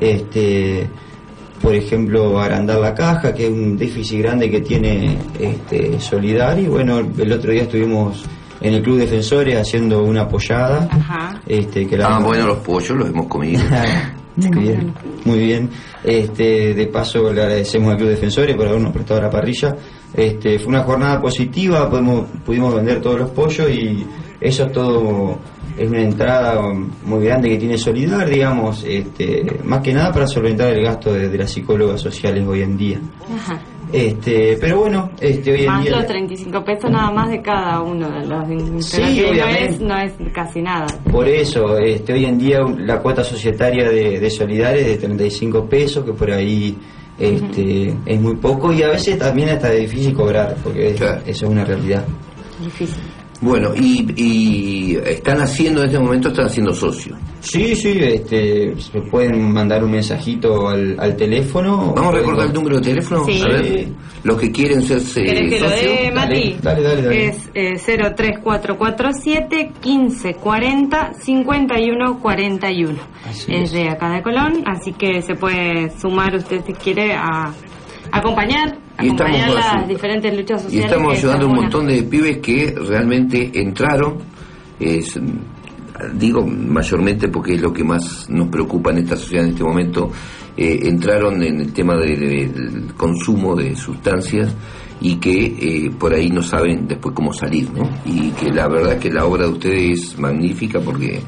Este, 0.00 0.88
por 1.60 1.74
ejemplo, 1.74 2.40
agrandar 2.40 2.78
la 2.78 2.94
caja, 2.94 3.34
que 3.34 3.46
es 3.46 3.50
un 3.50 3.76
déficit 3.76 4.20
grande 4.20 4.50
que 4.50 4.60
tiene 4.60 5.18
este, 5.38 5.98
Solidario. 6.00 6.64
Y 6.64 6.68
bueno, 6.68 6.98
el 6.98 7.32
otro 7.32 7.52
día 7.52 7.62
estuvimos 7.62 8.24
en 8.60 8.74
el 8.74 8.82
Club 8.82 8.98
Defensores 8.98 9.56
haciendo 9.56 10.02
una 10.02 10.22
apoyada. 10.22 10.88
Este, 11.46 11.86
que 11.86 11.96
la 11.96 12.16
ah, 12.16 12.20
bueno, 12.20 12.46
los 12.46 12.58
pollos 12.58 12.96
los 12.96 13.08
hemos 13.08 13.26
comido. 13.26 13.62
muy 14.36 14.62
bien, 14.62 14.94
muy 15.24 15.38
bien. 15.38 15.70
Este, 16.02 16.74
de 16.74 16.86
paso 16.86 17.32
le 17.32 17.42
agradecemos 17.42 17.92
al 17.92 17.96
Club 17.96 18.10
Defensores 18.10 18.56
por 18.56 18.66
habernos 18.66 18.92
prestado 18.92 19.22
la 19.22 19.30
parrilla. 19.30 19.76
Este, 20.12 20.58
fue 20.58 20.68
una 20.68 20.82
jornada 20.82 21.20
positiva, 21.20 21.88
pudimos, 21.88 22.26
pudimos 22.44 22.74
vender 22.74 23.00
todos 23.00 23.20
los 23.20 23.30
pollos 23.30 23.68
y 23.70 24.04
eso 24.40 24.64
es 24.64 24.72
todo 24.72 25.38
es 25.76 25.88
una 25.88 26.02
entrada 26.02 26.60
muy 27.04 27.24
grande 27.24 27.48
que 27.48 27.56
tiene 27.56 27.76
Solidar, 27.76 28.28
digamos, 28.28 28.84
este, 28.86 29.44
más 29.64 29.80
que 29.80 29.92
nada 29.92 30.12
para 30.12 30.26
solventar 30.26 30.72
el 30.72 30.84
gasto 30.84 31.12
de, 31.12 31.36
las 31.36 31.50
psicólogas 31.50 32.00
sociales 32.00 32.46
hoy 32.46 32.62
en 32.62 32.76
día. 32.76 33.00
Este, 33.94 34.58
pero 34.60 34.80
bueno, 34.80 35.10
este, 35.20 35.52
hoy 35.52 35.66
en 35.66 35.82
día... 35.82 35.96
los 35.98 36.06
35 36.08 36.64
pesos 36.64 36.90
nada 36.90 37.12
más 37.12 37.30
de 37.30 37.40
cada 37.40 37.80
uno 37.80 38.10
de 38.10 38.26
los 38.26 38.84
sí, 38.84 39.22
obviamente. 39.22 39.84
No, 39.84 39.96
es, 39.96 40.12
casi 40.32 40.60
nada. 40.60 40.86
Por 41.12 41.28
eso, 41.28 41.78
este, 41.78 42.12
hoy 42.12 42.24
en 42.24 42.36
día 42.36 42.58
la 42.78 43.00
cuota 43.00 43.22
societaria 43.22 43.88
de, 43.88 44.18
de 44.18 44.30
Solidar 44.30 44.76
es 44.76 44.86
de 44.86 44.96
35 44.96 45.66
pesos, 45.66 46.04
que 46.04 46.12
por 46.12 46.28
ahí 46.32 46.76
este, 47.20 47.96
es 48.04 48.20
muy 48.20 48.34
poco 48.34 48.72
y 48.72 48.82
a 48.82 48.88
veces 48.88 49.16
también 49.16 49.50
está 49.50 49.70
difícil 49.70 50.12
cobrar, 50.12 50.56
porque 50.64 50.88
eso 50.90 51.06
es 51.24 51.42
una 51.42 51.64
realidad. 51.64 52.04
Difícil. 52.60 53.00
Bueno, 53.40 53.74
y, 53.74 54.96
están 55.04 55.40
haciendo 55.40 55.80
en 55.82 55.88
este 55.88 55.98
momento, 55.98 56.28
están 56.28 56.46
haciendo 56.46 56.72
socios. 56.72 57.18
Sí, 57.40 57.76
sí, 57.76 57.98
este, 58.00 58.74
se 58.80 59.00
pueden 59.02 59.52
mandar 59.52 59.84
un 59.84 59.90
mensajito 59.90 60.68
al, 60.68 61.16
teléfono. 61.16 61.92
Vamos 61.94 62.14
a 62.14 62.18
recordar 62.18 62.46
el 62.46 62.52
número 62.54 62.76
de 62.76 62.82
teléfono, 62.82 63.24
sí. 63.26 63.42
a 63.42 63.48
ver, 63.48 63.88
los 64.22 64.38
que 64.38 64.50
quieren 64.50 64.80
ser 64.82 65.02
¿Quieres 65.02 65.50
que 65.50 65.60
lo 65.60 65.68
dé, 65.68 66.10
Mati? 66.14 66.56
Dale, 66.62 66.82
dale, 66.82 67.02
dale. 67.02 67.26
Es 67.26 67.50
eh, 67.54 67.74
03447 67.76 69.72
1540 69.84 71.12
5141. 71.20 72.98
es 73.48 73.72
de 73.72 73.88
acá 73.90 74.10
de 74.10 74.22
Colón, 74.22 74.64
así 74.66 74.92
que 74.92 75.20
se 75.20 75.34
puede 75.34 75.90
sumar 75.98 76.34
usted 76.34 76.64
si 76.64 76.72
quiere 76.72 77.12
a 77.12 77.52
acompañar 78.14 78.78
y 79.02 79.08
estamos, 79.08 79.54
las 79.54 79.88
diferentes 79.88 80.36
luchas 80.36 80.62
sociales. 80.62 80.84
Y 80.84 80.86
estamos 80.86 81.18
ayudando 81.18 81.46
a 81.46 81.48
un 81.48 81.56
montón 81.56 81.86
de 81.88 82.02
pibes 82.04 82.38
que 82.38 82.74
realmente 82.76 83.50
entraron, 83.54 84.18
es, 84.78 85.18
digo 86.14 86.46
mayormente 86.46 87.28
porque 87.28 87.54
es 87.54 87.60
lo 87.60 87.72
que 87.72 87.82
más 87.82 88.28
nos 88.30 88.48
preocupa 88.48 88.90
en 88.92 88.98
esta 88.98 89.16
sociedad 89.16 89.44
en 89.44 89.50
este 89.50 89.64
momento, 89.64 90.10
eh, 90.56 90.80
entraron 90.84 91.42
en 91.42 91.60
el 91.60 91.72
tema 91.72 91.96
del 91.96 92.92
consumo 92.96 93.56
de 93.56 93.74
sustancias 93.74 94.54
y 95.00 95.16
que 95.16 95.46
eh, 95.46 95.90
por 95.98 96.14
ahí 96.14 96.30
no 96.30 96.42
saben 96.42 96.86
después 96.86 97.14
cómo 97.14 97.32
salir, 97.32 97.68
¿no? 97.72 97.88
Y 98.04 98.30
que 98.30 98.50
la 98.50 98.68
verdad 98.68 98.92
es 98.92 99.00
que 99.00 99.10
la 99.10 99.24
obra 99.24 99.44
de 99.44 99.52
ustedes 99.52 100.00
es 100.00 100.18
magnífica 100.18 100.78
porque 100.78 101.20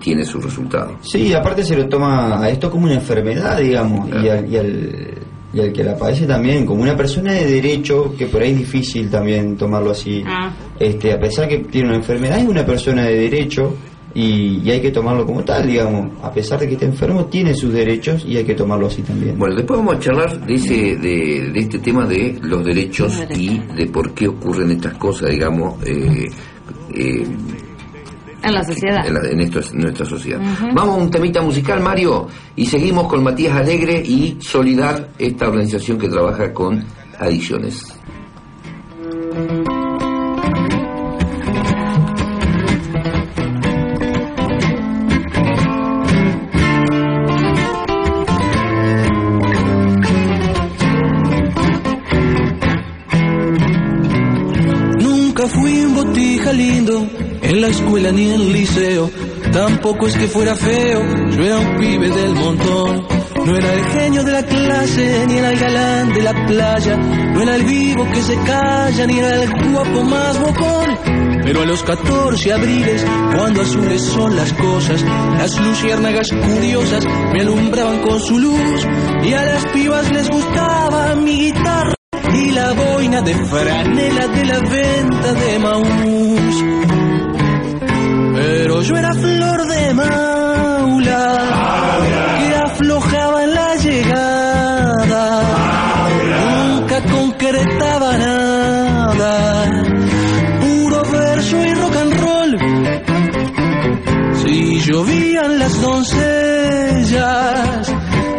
tiene 0.00 0.24
sus 0.24 0.44
resultados. 0.44 0.92
Sí, 1.02 1.34
aparte 1.34 1.64
se 1.64 1.76
lo 1.76 1.88
toma 1.88 2.40
a 2.40 2.48
esto 2.48 2.70
como 2.70 2.84
una 2.84 2.94
enfermedad, 2.94 3.58
digamos, 3.58 4.08
y, 4.22 4.28
al, 4.28 4.48
y 4.48 4.56
al 4.56 5.27
y 5.52 5.60
al 5.60 5.72
que 5.72 5.82
la 5.82 5.96
padece 5.96 6.26
también 6.26 6.66
como 6.66 6.82
una 6.82 6.96
persona 6.96 7.32
de 7.32 7.46
derecho, 7.46 8.14
que 8.16 8.26
por 8.26 8.42
ahí 8.42 8.52
es 8.52 8.58
difícil 8.58 9.08
también 9.10 9.56
tomarlo 9.56 9.90
así, 9.90 10.22
ah. 10.26 10.52
este, 10.78 11.12
a 11.12 11.18
pesar 11.18 11.48
que 11.48 11.58
tiene 11.58 11.88
una 11.88 11.96
enfermedad, 11.96 12.38
es 12.38 12.46
una 12.46 12.66
persona 12.66 13.04
de 13.04 13.14
derecho 13.18 13.74
y, 14.14 14.68
hay 14.70 14.80
que 14.80 14.90
tomarlo 14.90 15.24
como 15.24 15.44
tal, 15.44 15.66
digamos, 15.66 16.10
a 16.22 16.32
pesar 16.32 16.58
de 16.58 16.66
que 16.66 16.74
está 16.74 16.86
enfermo, 16.86 17.26
tiene 17.26 17.54
sus 17.54 17.72
derechos 17.72 18.24
y 18.26 18.36
hay 18.36 18.44
que 18.44 18.54
tomarlo 18.54 18.86
así 18.86 19.02
también. 19.02 19.38
Bueno, 19.38 19.54
después 19.54 19.78
vamos 19.78 19.96
a 19.96 19.98
charlar 20.00 20.46
de, 20.46 20.54
ese, 20.54 20.96
de, 20.96 21.52
este 21.54 21.78
tema 21.78 22.06
de 22.06 22.38
los 22.42 22.64
derechos 22.64 23.22
y 23.36 23.58
de 23.58 23.86
por 23.86 24.12
qué 24.14 24.28
ocurren 24.28 24.70
estas 24.72 24.94
cosas, 24.94 25.30
digamos. 25.30 25.82
Eh, 25.86 26.26
eh, 26.94 27.26
en 28.42 28.54
la 28.54 28.64
sociedad. 28.68 29.06
En, 29.06 29.40
esto, 29.40 29.60
nuestra 29.74 30.06
sociedad. 30.06 30.40
Vamos 30.74 30.98
a 30.98 31.02
un 31.02 31.10
temita 31.10 31.42
musical, 31.42 31.80
Mario, 31.80 32.28
y 32.56 32.66
seguimos 32.66 33.06
con 33.08 33.22
Matías 33.22 33.56
Alegre 33.56 34.02
y 34.04 34.38
Solidar, 34.40 35.10
esta 35.18 35.48
organización 35.48 35.98
que 35.98 36.08
trabaja 36.08 36.52
con 36.52 36.84
adicciones. 37.18 37.94
La 57.68 57.74
escuela 57.74 58.12
ni 58.12 58.30
el 58.30 58.52
liceo. 58.52 59.10
Tampoco 59.52 60.06
es 60.06 60.16
que 60.16 60.26
fuera 60.26 60.54
feo, 60.56 61.02
yo 61.30 61.44
era 61.44 61.58
un 61.58 61.76
pibe 61.76 62.08
del 62.08 62.34
montón. 62.34 63.06
No 63.44 63.56
era 63.56 63.72
el 63.74 63.84
genio 63.84 64.24
de 64.24 64.32
la 64.32 64.42
clase, 64.42 65.26
ni 65.26 65.36
era 65.36 65.50
el 65.50 65.58
galán 65.58 66.14
de 66.14 66.22
la 66.22 66.46
playa. 66.46 66.96
No 66.96 67.42
era 67.42 67.56
el 67.56 67.64
vivo 67.64 68.08
que 68.10 68.22
se 68.22 68.36
calla, 68.36 69.06
ni 69.06 69.18
era 69.18 69.42
el 69.42 69.70
guapo 69.70 70.02
más 70.02 70.38
bocón. 70.40 70.98
Pero 71.44 71.62
a 71.62 71.66
los 71.66 71.82
14 71.82 72.52
abriles, 72.52 73.06
cuando 73.36 73.62
azules 73.62 74.02
son 74.02 74.34
las 74.36 74.52
cosas, 74.54 75.04
las 75.38 75.58
luciérnagas 75.60 76.30
curiosas 76.30 77.04
me 77.32 77.40
alumbraban 77.42 78.00
con 78.00 78.18
su 78.20 78.38
luz. 78.38 78.86
Y 79.24 79.32
a 79.34 79.44
las 79.44 79.66
pibas 79.66 80.10
les 80.10 80.28
gustaba 80.28 81.14
mi 81.16 81.52
guitarra 81.52 81.94
y 82.34 82.50
la 82.50 82.72
boina 82.72 83.20
de 83.22 83.34
franela 83.34 84.26
de 84.28 84.44
la 84.44 84.58
venta 84.58 85.32
de 85.34 85.58
Maús. 85.58 87.07
Pero 88.40 88.82
yo 88.82 88.96
era 88.96 89.12
flor 89.14 89.66
de 89.66 89.94
maula 89.94 91.26
que 92.38 92.54
aflojaba 92.54 93.42
en 93.42 93.54
la 93.54 93.74
llegada, 93.74 95.42
nunca 96.46 97.02
concretaba 97.02 98.16
nada, 98.16 99.82
puro 100.60 101.02
verso 101.10 101.64
y 101.64 101.74
rock 101.74 101.96
and 101.96 102.14
roll. 102.20 102.58
Si 104.40 104.80
llovían 104.82 105.58
las 105.58 105.82
doncellas, 105.82 107.12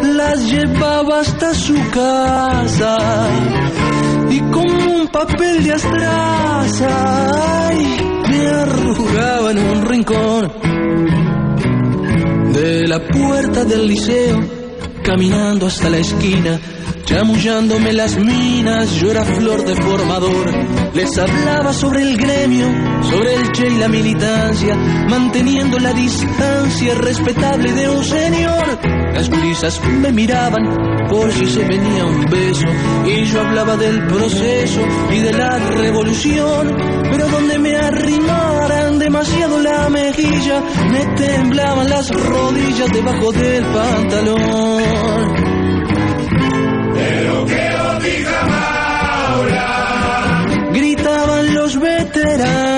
las 0.02 0.50
llevaba 0.50 1.20
hasta 1.20 1.54
su 1.54 1.76
casa. 1.92 2.98
Y 4.30 4.40
como 4.52 4.96
un 4.96 5.08
papel 5.10 5.62
de 5.66 5.74
astraza 5.74 7.30
me 8.40 8.48
arrugaba 8.48 9.52
en 9.52 9.60
un 9.60 9.86
rincón 9.86 10.52
de 12.54 12.88
la 12.88 13.08
puerta 13.08 13.66
del 13.66 13.88
liceo, 13.88 14.40
caminando 15.04 15.68
hasta 15.68 15.90
la 15.90 15.98
esquina 15.98 16.60
chamullándome 17.10 17.92
las 17.92 18.16
minas, 18.20 18.94
yo 19.02 19.10
era 19.10 19.26
flor 19.26 19.66
de 19.66 19.76
formador. 19.82 20.54
Les 20.94 21.18
hablaba 21.18 21.74
sobre 21.74 22.04
el 22.04 22.16
gremio, 22.16 22.68
sobre 23.02 23.34
el 23.34 23.52
che 23.52 23.68
y 23.68 23.78
la 23.80 23.88
militancia, 23.88 24.76
manteniendo 25.10 25.80
la 25.80 25.92
distancia 25.92 26.94
respetable 26.94 27.74
de 27.74 27.90
un 27.90 28.04
señor. 28.04 28.80
Las 29.16 29.28
brisas 29.28 29.82
me 29.86 30.12
miraban 30.12 31.08
por 31.10 31.32
si 31.32 31.48
se 31.48 31.66
venía 31.66 32.06
un 32.06 32.26
beso, 32.26 32.68
y 33.08 33.26
yo 33.26 33.42
hablaba 33.42 33.76
del 33.76 34.06
proceso 34.06 34.82
y 35.12 35.20
de 35.20 35.34
la 35.34 35.58
revolución, 35.58 36.78
pero 37.12 37.28
donde 37.28 37.58
me 37.58 37.76
arrimaran 37.76 39.00
demasiado 39.00 39.60
la 39.60 39.90
mejilla, 39.90 40.62
me 40.92 41.06
temblaban 41.16 41.90
las 41.90 42.08
rodillas 42.12 42.92
debajo 42.92 43.32
del 43.32 43.66
pantalón. 43.66 45.49
Los 52.20 52.38
veteranos. 52.38 52.69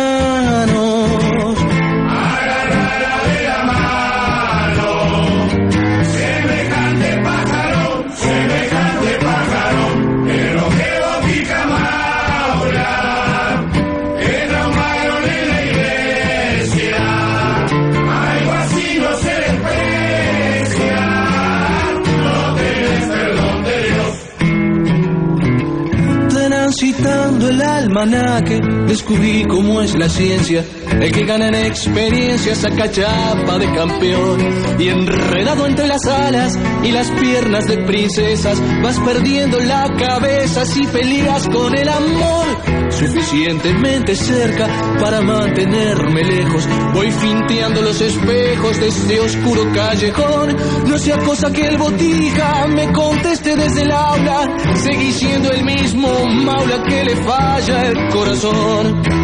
Almanaque, 27.91 28.60
descubrí 28.88 29.43
cómo 29.43 29.82
es 29.82 29.93
la 29.95 30.08
ciencia 30.08 30.63
El 30.99 31.12
que 31.12 31.25
gana 31.25 31.47
en 31.47 31.56
experiencia 31.56 32.56
saca 32.56 32.89
chapa 32.89 33.58
de 33.58 33.65
campeón. 33.73 34.39
Y 34.80 34.88
enredado 34.88 35.67
entre 35.67 35.88
las 35.88 36.06
alas 36.06 36.58
y 36.84 36.91
las 36.91 37.10
piernas 37.12 37.65
de 37.67 37.77
princesas, 37.80 38.62
vas 38.82 38.99
perdiendo 38.99 39.60
la 39.60 39.89
cabeza 39.97 40.65
si 40.65 40.86
peleas 40.88 41.47
con 41.49 41.77
el 41.77 41.89
amor. 41.89 42.70
Suficientemente 43.02 44.16
cerca 44.16 44.68
para 45.00 45.22
mantenerme 45.22 46.24
lejos. 46.24 46.68
Voy 46.94 47.10
finteando 47.10 47.82
los 47.82 48.00
espejos 48.00 48.80
de 48.80 48.88
este 48.90 49.20
oscuro 49.20 49.64
callejón. 49.74 50.56
No 50.86 51.00
sea 51.00 51.18
cosa 51.18 51.52
que 51.52 51.66
el 51.66 51.80
botija 51.80 52.68
me 52.68 52.92
conteste 52.94 53.56
desde 53.56 53.82
el 53.82 53.92
aula. 53.92 54.56
Seguí 54.76 55.12
siendo 55.14 55.52
el 55.52 55.66
mismo 55.66 56.28
maula 56.28 56.84
que 56.84 57.04
le 57.04 57.16
falla 57.16 57.88
el 57.88 58.10
corazón. 58.10 59.20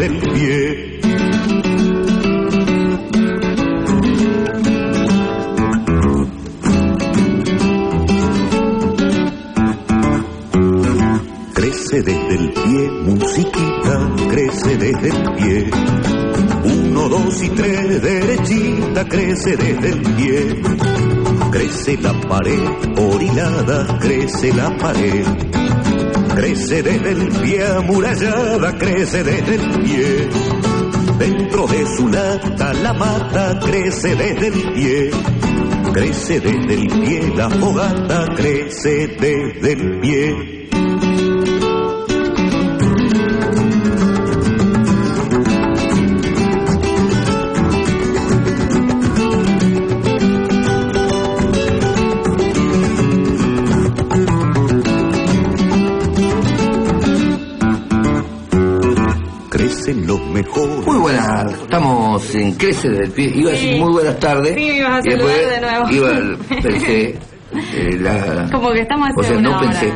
Crece 0.00 0.06
desde 0.06 0.06
el 0.06 0.20
pie. 0.32 1.00
Crece 11.52 12.02
desde 12.02 12.34
el 12.34 12.52
pie, 12.52 12.90
musiquita, 13.02 14.14
crece 14.30 14.76
desde 14.78 15.08
el 15.08 15.34
pie. 15.34 15.70
Uno, 16.64 17.08
dos 17.08 17.42
y 17.42 17.48
tres, 17.50 18.02
derechita, 18.02 19.08
crece 19.08 19.56
desde 19.56 19.88
el 19.88 20.00
pie. 20.00 20.62
Crece 21.50 21.96
la 21.98 22.18
pared, 22.22 22.60
orinada, 22.96 23.98
crece 23.98 24.52
la 24.54 24.76
pared. 24.78 25.59
Crece 26.40 26.82
desde 26.82 27.10
el 27.10 27.28
pie, 27.42 27.66
amurallada, 27.66 28.78
crece 28.78 29.22
desde 29.22 29.56
el 29.56 29.82
pie. 29.82 30.28
Dentro 31.18 31.66
de 31.66 31.86
su 31.94 32.08
lata 32.08 32.72
la 32.72 32.94
mata, 32.94 33.60
crece 33.60 34.14
desde 34.14 34.46
el 34.46 34.72
pie. 34.72 35.10
Crece 35.92 36.40
desde 36.40 36.74
el 36.74 36.88
pie 36.88 37.32
la 37.36 37.50
fogata, 37.50 38.24
crece 38.34 39.18
desde 39.20 39.72
el 39.72 40.00
pie. 40.00 40.59
En 62.34 62.52
Crece 62.54 62.88
del 62.88 63.10
Pie. 63.10 63.32
Iba 63.34 63.50
a 63.50 63.52
decir 63.52 63.80
muy 63.80 63.92
buenas 63.92 64.18
tardes. 64.18 64.54
Sí, 64.54 64.64
me 64.66 64.76
ibas 64.78 64.98
a 64.98 65.02
saludar 65.02 65.26
después 65.26 65.50
de 65.50 65.60
nuevo. 65.60 65.90
Iba, 65.90 66.38
pensé, 66.62 67.18
eh, 67.74 67.98
la- 68.00 68.48
Como 68.50 68.70
que 68.72 68.80
estamos 68.80 69.08
hace 69.10 69.20
O 69.20 69.22
sea, 69.22 69.36
una 69.38 69.50
no 69.50 69.58
hora. 69.58 69.70
pensé. 69.70 69.92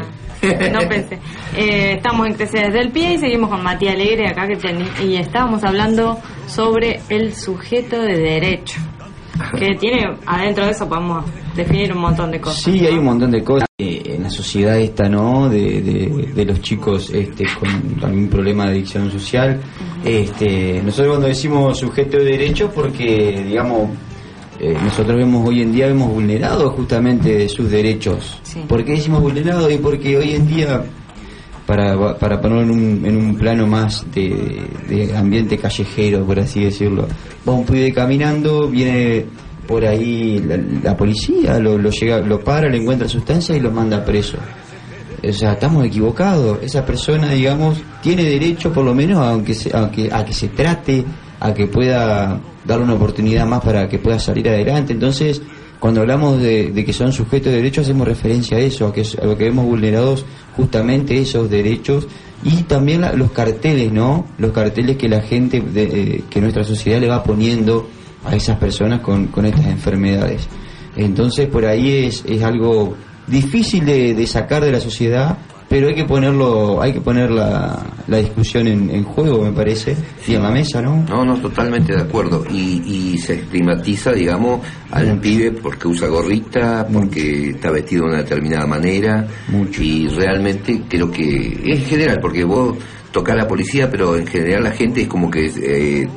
No 0.72 0.78
pensé. 0.88 1.18
Eh, 1.56 1.92
estamos 1.96 2.26
en 2.26 2.34
Crecer 2.34 2.66
desde 2.66 2.80
el 2.80 2.90
pie 2.92 3.14
y 3.14 3.18
seguimos 3.18 3.48
con 3.48 3.62
Matías 3.62 3.94
Alegre 3.94 4.28
acá 4.28 4.46
que 4.46 4.56
ten- 4.56 4.86
y 5.02 5.16
estábamos 5.16 5.64
hablando 5.64 6.18
sobre 6.46 7.00
el 7.08 7.34
sujeto 7.34 8.02
de 8.02 8.18
derecho. 8.18 8.78
Que 9.58 9.74
tiene, 9.76 10.16
adentro 10.26 10.64
de 10.64 10.70
eso 10.70 10.88
podemos 10.88 11.24
definir 11.56 11.92
un 11.92 12.00
montón 12.00 12.30
de 12.30 12.40
cosas. 12.40 12.62
Sí, 12.62 12.86
hay 12.86 12.94
un 12.94 13.04
montón 13.04 13.30
de 13.30 13.42
cosas 13.42 13.66
eh, 13.78 14.02
en 14.06 14.22
la 14.22 14.30
sociedad 14.30 14.78
esta, 14.78 15.08
¿no? 15.08 15.48
De, 15.48 15.82
de, 15.82 16.32
de 16.34 16.44
los 16.44 16.60
chicos 16.60 17.10
este, 17.10 17.44
con 17.58 18.04
algún 18.04 18.28
problema 18.28 18.66
de 18.66 18.72
adicción 18.72 19.10
social. 19.10 19.60
Este, 20.04 20.80
nosotros 20.82 21.08
cuando 21.08 21.28
decimos 21.28 21.78
sujeto 21.78 22.18
de 22.18 22.24
derechos, 22.24 22.70
porque, 22.74 23.42
digamos, 23.46 23.90
eh, 24.60 24.76
nosotros 24.82 25.16
vemos 25.16 25.48
hoy 25.48 25.62
en 25.62 25.72
día, 25.72 25.86
vemos 25.86 26.12
vulnerados 26.12 26.72
justamente 26.74 27.48
sus 27.48 27.70
derechos. 27.70 28.38
Sí. 28.42 28.60
¿Por 28.68 28.84
qué 28.84 28.92
decimos 28.92 29.20
vulnerados? 29.20 29.72
Y 29.72 29.78
porque 29.78 30.16
hoy 30.16 30.34
en 30.34 30.46
día, 30.46 30.84
para, 31.66 32.16
para 32.18 32.40
ponerlo 32.40 32.62
en 32.62 32.70
un, 32.70 33.06
en 33.06 33.16
un 33.16 33.36
plano 33.36 33.66
más 33.66 34.04
de, 34.12 34.66
de 34.88 35.16
ambiente 35.16 35.58
callejero, 35.58 36.24
por 36.24 36.38
así 36.38 36.64
decirlo, 36.64 37.06
va 37.48 37.52
un 37.52 37.64
pibe 37.64 37.92
caminando, 37.92 38.68
viene 38.68 39.26
por 39.66 39.84
ahí 39.84 40.44
la, 40.82 40.96
policía, 40.96 41.58
lo, 41.58 41.78
lo 41.78 41.90
llega, 41.90 42.18
lo 42.18 42.40
para, 42.40 42.68
le 42.68 42.78
encuentra 42.78 43.08
sustancia 43.08 43.56
y 43.56 43.60
lo 43.60 43.70
manda 43.70 44.04
preso. 44.04 44.36
O 45.26 45.32
sea, 45.32 45.54
estamos 45.54 45.84
equivocados. 45.86 46.58
Esa 46.62 46.84
persona, 46.84 47.30
digamos, 47.32 47.78
tiene 48.02 48.24
derecho 48.24 48.72
por 48.72 48.84
lo 48.84 48.94
menos 48.94 49.18
aunque 49.18 49.54
se, 49.54 49.74
a, 49.74 49.90
que, 49.90 50.12
a 50.12 50.24
que 50.24 50.34
se 50.34 50.48
trate, 50.48 51.02
a 51.40 51.54
que 51.54 51.66
pueda 51.66 52.40
darle 52.64 52.84
una 52.84 52.94
oportunidad 52.94 53.46
más 53.46 53.62
para 53.62 53.88
que 53.88 53.98
pueda 53.98 54.18
salir 54.18 54.48
adelante. 54.48 54.92
Entonces, 54.92 55.40
cuando 55.84 56.00
hablamos 56.00 56.40
de, 56.40 56.72
que 56.82 56.94
son 56.94 57.12
sujetos 57.12 57.52
de 57.52 57.58
derechos, 57.58 57.84
hacemos 57.84 58.08
referencia 58.08 58.56
a 58.56 58.60
eso, 58.60 58.86
a, 58.86 58.92
que, 58.94 59.02
a 59.20 59.26
lo 59.26 59.36
que 59.36 59.44
vemos 59.44 59.66
vulnerados 59.66 60.24
justamente 60.56 61.18
esos 61.18 61.50
derechos 61.50 62.08
y 62.42 62.62
también 62.62 63.02
la- 63.02 63.12
los 63.12 63.32
carteles, 63.32 63.92
¿no? 63.92 64.24
Los 64.38 64.52
carteles 64.52 64.96
que 64.96 65.10
la 65.10 65.20
gente, 65.20 65.60
de, 65.60 65.82
eh, 65.82 66.24
que 66.30 66.40
nuestra 66.40 66.64
sociedad 66.64 67.00
le 67.00 67.08
va 67.08 67.22
poniendo 67.22 67.86
a 68.24 68.34
esas 68.34 68.56
personas 68.56 69.00
con, 69.00 69.28
estas 69.44 69.66
enfermedades. 69.66 70.48
Entonces, 70.96 71.48
por 71.48 71.66
ahí 71.66 72.06
es, 72.06 72.24
es 72.26 72.42
algo 72.42 72.94
difícil 73.26 73.84
de 73.84 74.26
sacar 74.26 74.64
de 74.64 74.72
la 74.72 74.80
sociedad, 74.80 75.36
pero 75.68 75.88
hay 75.88 75.94
que 75.94 76.04
ponerlo, 76.04 76.80
hay 76.80 76.92
que 76.92 77.00
poner 77.00 77.30
la, 77.30 77.82
la 78.06 78.18
discusión 78.18 78.68
en, 78.68 78.90
en 78.90 79.04
juego, 79.04 79.42
me 79.42 79.52
parece, 79.52 79.96
y 80.26 80.34
en 80.34 80.42
la 80.42 80.50
mesa, 80.50 80.80
¿no? 80.82 81.04
No, 81.08 81.24
no, 81.24 81.36
totalmente 81.38 81.94
de 81.94 82.02
acuerdo. 82.02 82.44
Y, 82.50 82.82
y 83.14 83.18
se 83.18 83.34
estigmatiza, 83.34 84.12
digamos, 84.12 84.60
al 84.90 85.18
pibe 85.18 85.52
porque 85.52 85.88
usa 85.88 86.08
gorrita, 86.08 86.86
porque 86.92 87.50
está 87.50 87.70
vestido 87.70 88.04
de 88.04 88.10
una 88.10 88.18
determinada 88.18 88.66
manera. 88.66 89.26
Mucho. 89.48 89.82
Y 89.82 90.08
realmente 90.08 90.82
creo 90.88 91.10
que 91.10 91.60
es 91.64 91.86
general, 91.86 92.18
porque 92.20 92.44
vos 92.44 92.76
tocas 93.10 93.34
a 93.34 93.38
la 93.38 93.48
policía, 93.48 93.90
pero 93.90 94.16
en 94.16 94.26
general 94.26 94.64
la 94.64 94.72
gente 94.72 95.02
es 95.02 95.08
como 95.08 95.30
que 95.30 95.46
eh, 95.46 96.08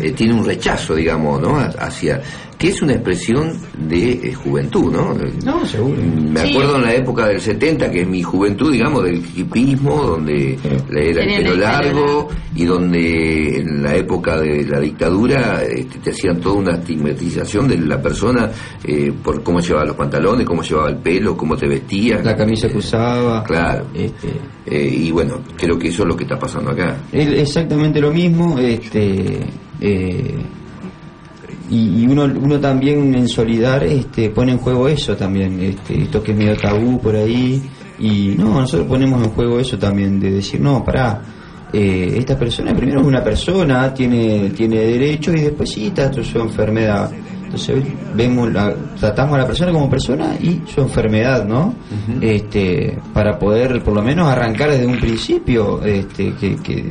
eh, 0.00 0.12
tiene 0.12 0.32
un 0.34 0.44
rechazo, 0.44 0.94
digamos, 0.94 1.40
¿no? 1.40 1.58
Hacia. 1.78 2.20
Que 2.58 2.68
es 2.68 2.82
una 2.82 2.94
expresión 2.94 3.52
de 3.88 4.10
eh, 4.14 4.34
juventud, 4.34 4.92
¿no? 4.92 5.14
No, 5.44 5.64
seguro. 5.64 5.94
Me 6.02 6.40
Sí. 6.40 6.50
acuerdo 6.50 6.76
en 6.76 6.82
la 6.82 6.94
época 6.94 7.28
del 7.28 7.40
70, 7.40 7.88
que 7.90 8.00
es 8.02 8.08
mi 8.08 8.20
juventud, 8.22 8.72
digamos, 8.72 9.04
del 9.04 9.22
hipismo, 9.36 9.94
donde 10.02 10.58
le 10.90 11.10
era 11.10 11.22
el 11.22 11.28
pelo 11.28 11.36
el 11.36 11.42
pelo 11.44 11.56
largo 11.56 12.28
y 12.56 12.64
donde 12.64 13.58
en 13.60 13.82
la 13.82 13.94
época 13.94 14.40
de 14.40 14.64
la 14.64 14.80
dictadura 14.80 15.62
este, 15.62 15.98
te 16.00 16.10
hacían 16.10 16.40
toda 16.40 16.56
una 16.56 16.72
estigmatización 16.74 17.68
de 17.68 17.78
la 17.78 18.02
persona 18.02 18.50
eh, 18.84 19.12
por 19.22 19.40
cómo 19.44 19.60
llevaba 19.60 19.84
los 19.86 19.96
pantalones, 19.96 20.44
cómo 20.44 20.62
llevaba 20.62 20.88
el 20.90 20.96
pelo, 20.98 21.36
cómo 21.36 21.56
te 21.56 21.68
vestías. 21.68 22.24
La 22.24 22.36
camisa 22.36 22.68
que 22.68 22.78
usaba. 22.78 23.44
Claro. 23.44 23.86
Este, 23.94 24.28
Eh, 24.70 24.86
y 25.04 25.10
bueno, 25.12 25.40
creo 25.56 25.78
que 25.78 25.88
eso 25.88 26.02
es 26.02 26.08
lo 26.08 26.14
que 26.16 26.24
está 26.24 26.38
pasando 26.38 26.72
acá. 26.72 26.98
Es 27.10 27.26
exactamente 27.28 28.00
lo 28.02 28.10
mismo, 28.12 28.58
este, 28.58 29.40
eh, 29.80 30.34
y, 31.70 32.02
y 32.02 32.06
uno, 32.06 32.24
uno 32.24 32.58
también 32.58 33.14
en 33.14 33.28
Solidar 33.28 33.84
este, 33.84 34.30
pone 34.30 34.52
en 34.52 34.58
juego 34.58 34.88
eso 34.88 35.16
también, 35.16 35.60
este, 35.60 36.02
esto 36.02 36.22
que 36.22 36.32
es 36.32 36.38
medio 36.38 36.56
tabú 36.56 37.00
por 37.00 37.16
ahí, 37.16 37.62
y 37.98 38.34
no, 38.38 38.60
nosotros 38.60 38.88
ponemos 38.88 39.22
en 39.22 39.30
juego 39.30 39.58
eso 39.58 39.78
también, 39.78 40.20
de 40.20 40.30
decir, 40.30 40.60
no, 40.60 40.84
pará, 40.84 41.20
eh, 41.72 42.14
esta 42.16 42.38
persona 42.38 42.74
primero 42.74 43.00
es 43.00 43.06
una 43.06 43.22
persona, 43.22 43.92
tiene, 43.92 44.50
tiene 44.50 44.76
derechos 44.78 45.34
y 45.36 45.40
después 45.40 45.70
sí 45.70 45.86
está 45.86 46.12
su 46.12 46.38
enfermedad. 46.38 47.10
Entonces 47.44 47.82
vemos 48.14 48.52
la, 48.52 48.74
tratamos 48.98 49.36
a 49.36 49.38
la 49.38 49.46
persona 49.46 49.72
como 49.72 49.88
persona 49.88 50.36
y 50.40 50.60
su 50.66 50.82
enfermedad, 50.82 51.46
¿no? 51.46 51.74
Este, 52.20 52.98
para 53.14 53.38
poder 53.38 53.82
por 53.82 53.94
lo 53.94 54.02
menos 54.02 54.28
arrancar 54.28 54.70
desde 54.70 54.86
un 54.86 54.98
principio, 54.98 55.82
este, 55.82 56.34
que, 56.34 56.56
que 56.56 56.84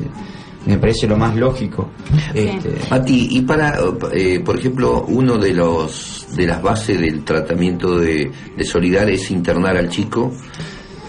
me 0.67 0.77
parece 0.77 1.07
lo 1.07 1.17
más 1.17 1.35
lógico. 1.35 1.89
Este, 2.33 2.75
Mati, 2.91 3.27
y 3.31 3.41
para, 3.41 3.79
eh, 4.13 4.39
por 4.43 4.57
ejemplo, 4.57 5.05
uno 5.07 5.37
de 5.37 5.53
los 5.53 6.27
de 6.35 6.45
las 6.45 6.61
bases 6.61 6.99
del 6.99 7.23
tratamiento 7.23 7.97
de, 7.99 8.29
de 8.55 8.63
Solidar 8.63 9.09
es 9.09 9.31
internar 9.31 9.77
al 9.77 9.89
chico. 9.89 10.31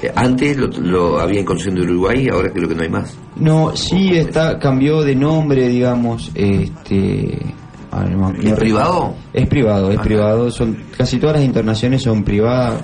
Eh, 0.01 0.13
antes 0.15 0.57
lo, 0.57 0.69
lo 0.69 1.19
había 1.21 1.41
en 1.41 1.45
Concepción 1.45 1.75
de 1.75 1.83
Uruguay, 1.83 2.29
ahora 2.29 2.51
creo 2.53 2.69
que 2.69 2.75
no 2.75 2.83
hay 2.83 2.89
más. 2.89 3.17
No, 3.37 3.75
sí 3.77 4.17
está, 4.17 4.59
cambió 4.59 5.03
de 5.03 5.15
nombre, 5.17 5.69
digamos, 5.69 6.31
este... 6.37 7.37
no, 7.93 8.31
¿Es 8.33 8.45
no- 8.45 8.55
privado? 8.57 9.15
Es 9.33 9.47
privado, 9.49 9.91
es 9.91 9.97
Ajá. 9.97 10.05
privado, 10.05 10.51
son 10.53 10.77
casi 10.97 11.19
todas 11.19 11.37
las 11.37 11.45
internaciones 11.45 12.03
son 12.03 12.23
privadas, 12.23 12.83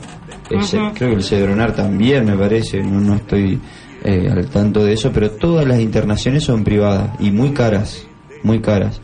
El 0.50 0.58
creo 0.66 0.92
que 1.10 1.12
el 1.12 1.22
Cedronar 1.22 1.72
también 1.74 2.24
me 2.26 2.36
parece, 2.36 2.82
no, 2.82 3.00
no 3.00 3.14
estoy 3.14 3.58
eh, 4.04 4.28
al 4.30 4.46
tanto 4.46 4.84
de 4.84 4.92
eso, 4.92 5.10
pero 5.12 5.30
todas 5.30 5.66
las 5.66 5.80
internaciones 5.80 6.44
son 6.44 6.62
privadas 6.62 7.10
y 7.20 7.30
muy 7.30 7.50
caras, 7.52 8.06
muy 8.42 8.60
caras. 8.60 9.00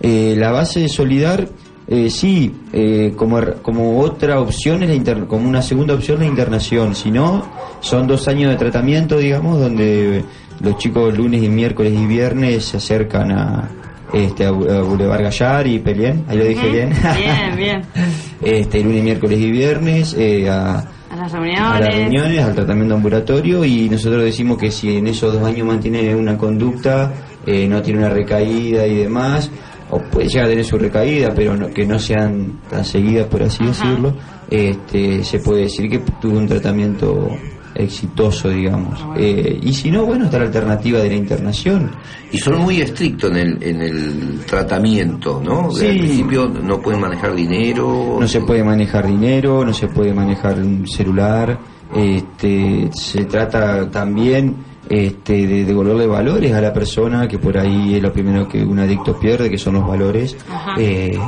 Eh, 0.00 0.34
la 0.36 0.50
base 0.52 0.80
de 0.80 0.88
Solidar, 0.88 1.48
eh, 1.88 2.10
sí, 2.10 2.54
eh, 2.72 3.12
como, 3.16 3.40
como 3.62 4.00
otra 4.00 4.40
opción, 4.40 4.82
es 4.82 4.88
la 4.90 4.94
inter- 4.94 5.26
como 5.26 5.48
una 5.48 5.62
segunda 5.62 5.94
opción 5.94 6.18
la 6.20 6.26
internación, 6.26 6.94
si 6.94 7.10
no, 7.10 7.44
son 7.80 8.06
dos 8.06 8.28
años 8.28 8.50
de 8.50 8.56
tratamiento, 8.56 9.16
digamos, 9.18 9.58
donde 9.60 10.24
los 10.60 10.76
chicos 10.78 11.16
lunes 11.16 11.42
y 11.42 11.48
miércoles 11.48 11.92
y 11.96 12.06
viernes 12.06 12.64
se 12.66 12.76
acercan 12.76 13.32
a, 13.32 13.68
este, 14.12 14.44
a, 14.44 14.50
Boulevard 14.50 15.22
Gallar 15.22 15.66
y 15.66 15.78
Pelien, 15.78 16.24
ahí 16.28 16.36
lo 16.38 16.44
dije 16.44 16.68
bien. 16.68 16.90
Bien, 17.16 17.56
bien. 17.56 17.82
este, 18.42 18.82
lunes, 18.82 19.02
miércoles 19.02 19.38
y 19.40 19.50
viernes, 19.50 20.14
eh, 20.18 20.48
a, 20.50 20.84
A 21.22 21.24
las 21.26 21.34
a 21.34 21.38
reuniones. 21.38 21.80
las 21.80 21.94
reuniones, 21.96 22.38
al 22.44 22.54
tratamiento 22.54 22.94
ambulatorio 22.94 23.64
y 23.64 23.88
nosotros 23.88 24.22
decimos 24.24 24.58
que 24.58 24.70
si 24.70 24.96
en 24.96 25.06
esos 25.06 25.32
dos 25.34 25.42
años 25.44 25.66
mantiene 25.66 26.14
una 26.14 26.36
conducta, 26.36 27.12
eh, 27.46 27.66
no 27.68 27.80
tiene 27.82 28.00
una 28.00 28.08
recaída 28.10 28.86
y 28.86 28.96
demás, 28.96 29.50
o 29.90 29.98
puede 30.00 30.28
llegar 30.28 30.46
a 30.46 30.48
tener 30.50 30.64
su 30.64 30.78
recaída, 30.78 31.32
pero 31.34 31.56
no- 31.56 31.68
que 31.68 31.86
no 31.86 31.98
sean 31.98 32.60
tan 32.70 32.84
seguidas, 32.84 33.26
por 33.26 33.42
así 33.42 33.62
Ajá. 33.62 33.70
decirlo, 33.72 34.14
este, 34.50 35.22
se 35.24 35.38
puede 35.40 35.62
decir 35.62 35.88
que 35.88 36.00
tuvo 36.20 36.38
un 36.38 36.46
tratamiento 36.48 37.28
exitoso, 37.74 38.48
digamos. 38.48 38.98
Ah, 39.00 39.06
bueno. 39.08 39.22
Eh, 39.22 39.60
y 39.62 39.72
si 39.72 39.90
no, 39.90 40.04
bueno, 40.04 40.26
está 40.26 40.38
la 40.38 40.46
alternativa 40.46 41.00
de 41.00 41.08
la 41.08 41.14
internación. 41.14 41.90
Y 42.30 42.38
son 42.38 42.60
muy 42.60 42.80
estrictos 42.80 43.30
en 43.30 43.36
el, 43.36 43.62
en 43.62 43.82
el 43.82 44.40
tratamiento, 44.46 45.40
¿no? 45.44 45.70
Sí. 45.70 45.86
Al 45.86 45.98
principio 45.98 46.48
no 46.48 46.80
pueden 46.80 47.00
manejar 47.00 47.34
dinero. 47.34 48.16
No 48.20 48.28
se 48.28 48.40
puede 48.40 48.64
manejar 48.64 49.06
dinero, 49.06 49.64
no 49.64 49.72
se 49.72 49.88
puede 49.88 50.12
manejar 50.14 50.58
un 50.58 50.86
celular, 50.86 51.58
este, 51.94 52.90
se 52.92 53.24
trata 53.26 53.90
también 53.90 54.56
este, 54.88 55.46
de 55.46 55.64
devolverle 55.64 56.06
valores 56.06 56.52
a 56.52 56.60
la 56.60 56.72
persona, 56.72 57.28
que 57.28 57.38
por 57.38 57.58
ahí 57.58 57.94
es 57.94 58.02
lo 58.02 58.12
primero 58.12 58.48
que 58.48 58.62
un 58.62 58.78
adicto 58.78 59.18
pierde, 59.18 59.50
que 59.50 59.58
son 59.58 59.74
los 59.74 59.86
valores. 59.86 60.36
Ajá. 60.50 60.74
Eh, 60.78 61.18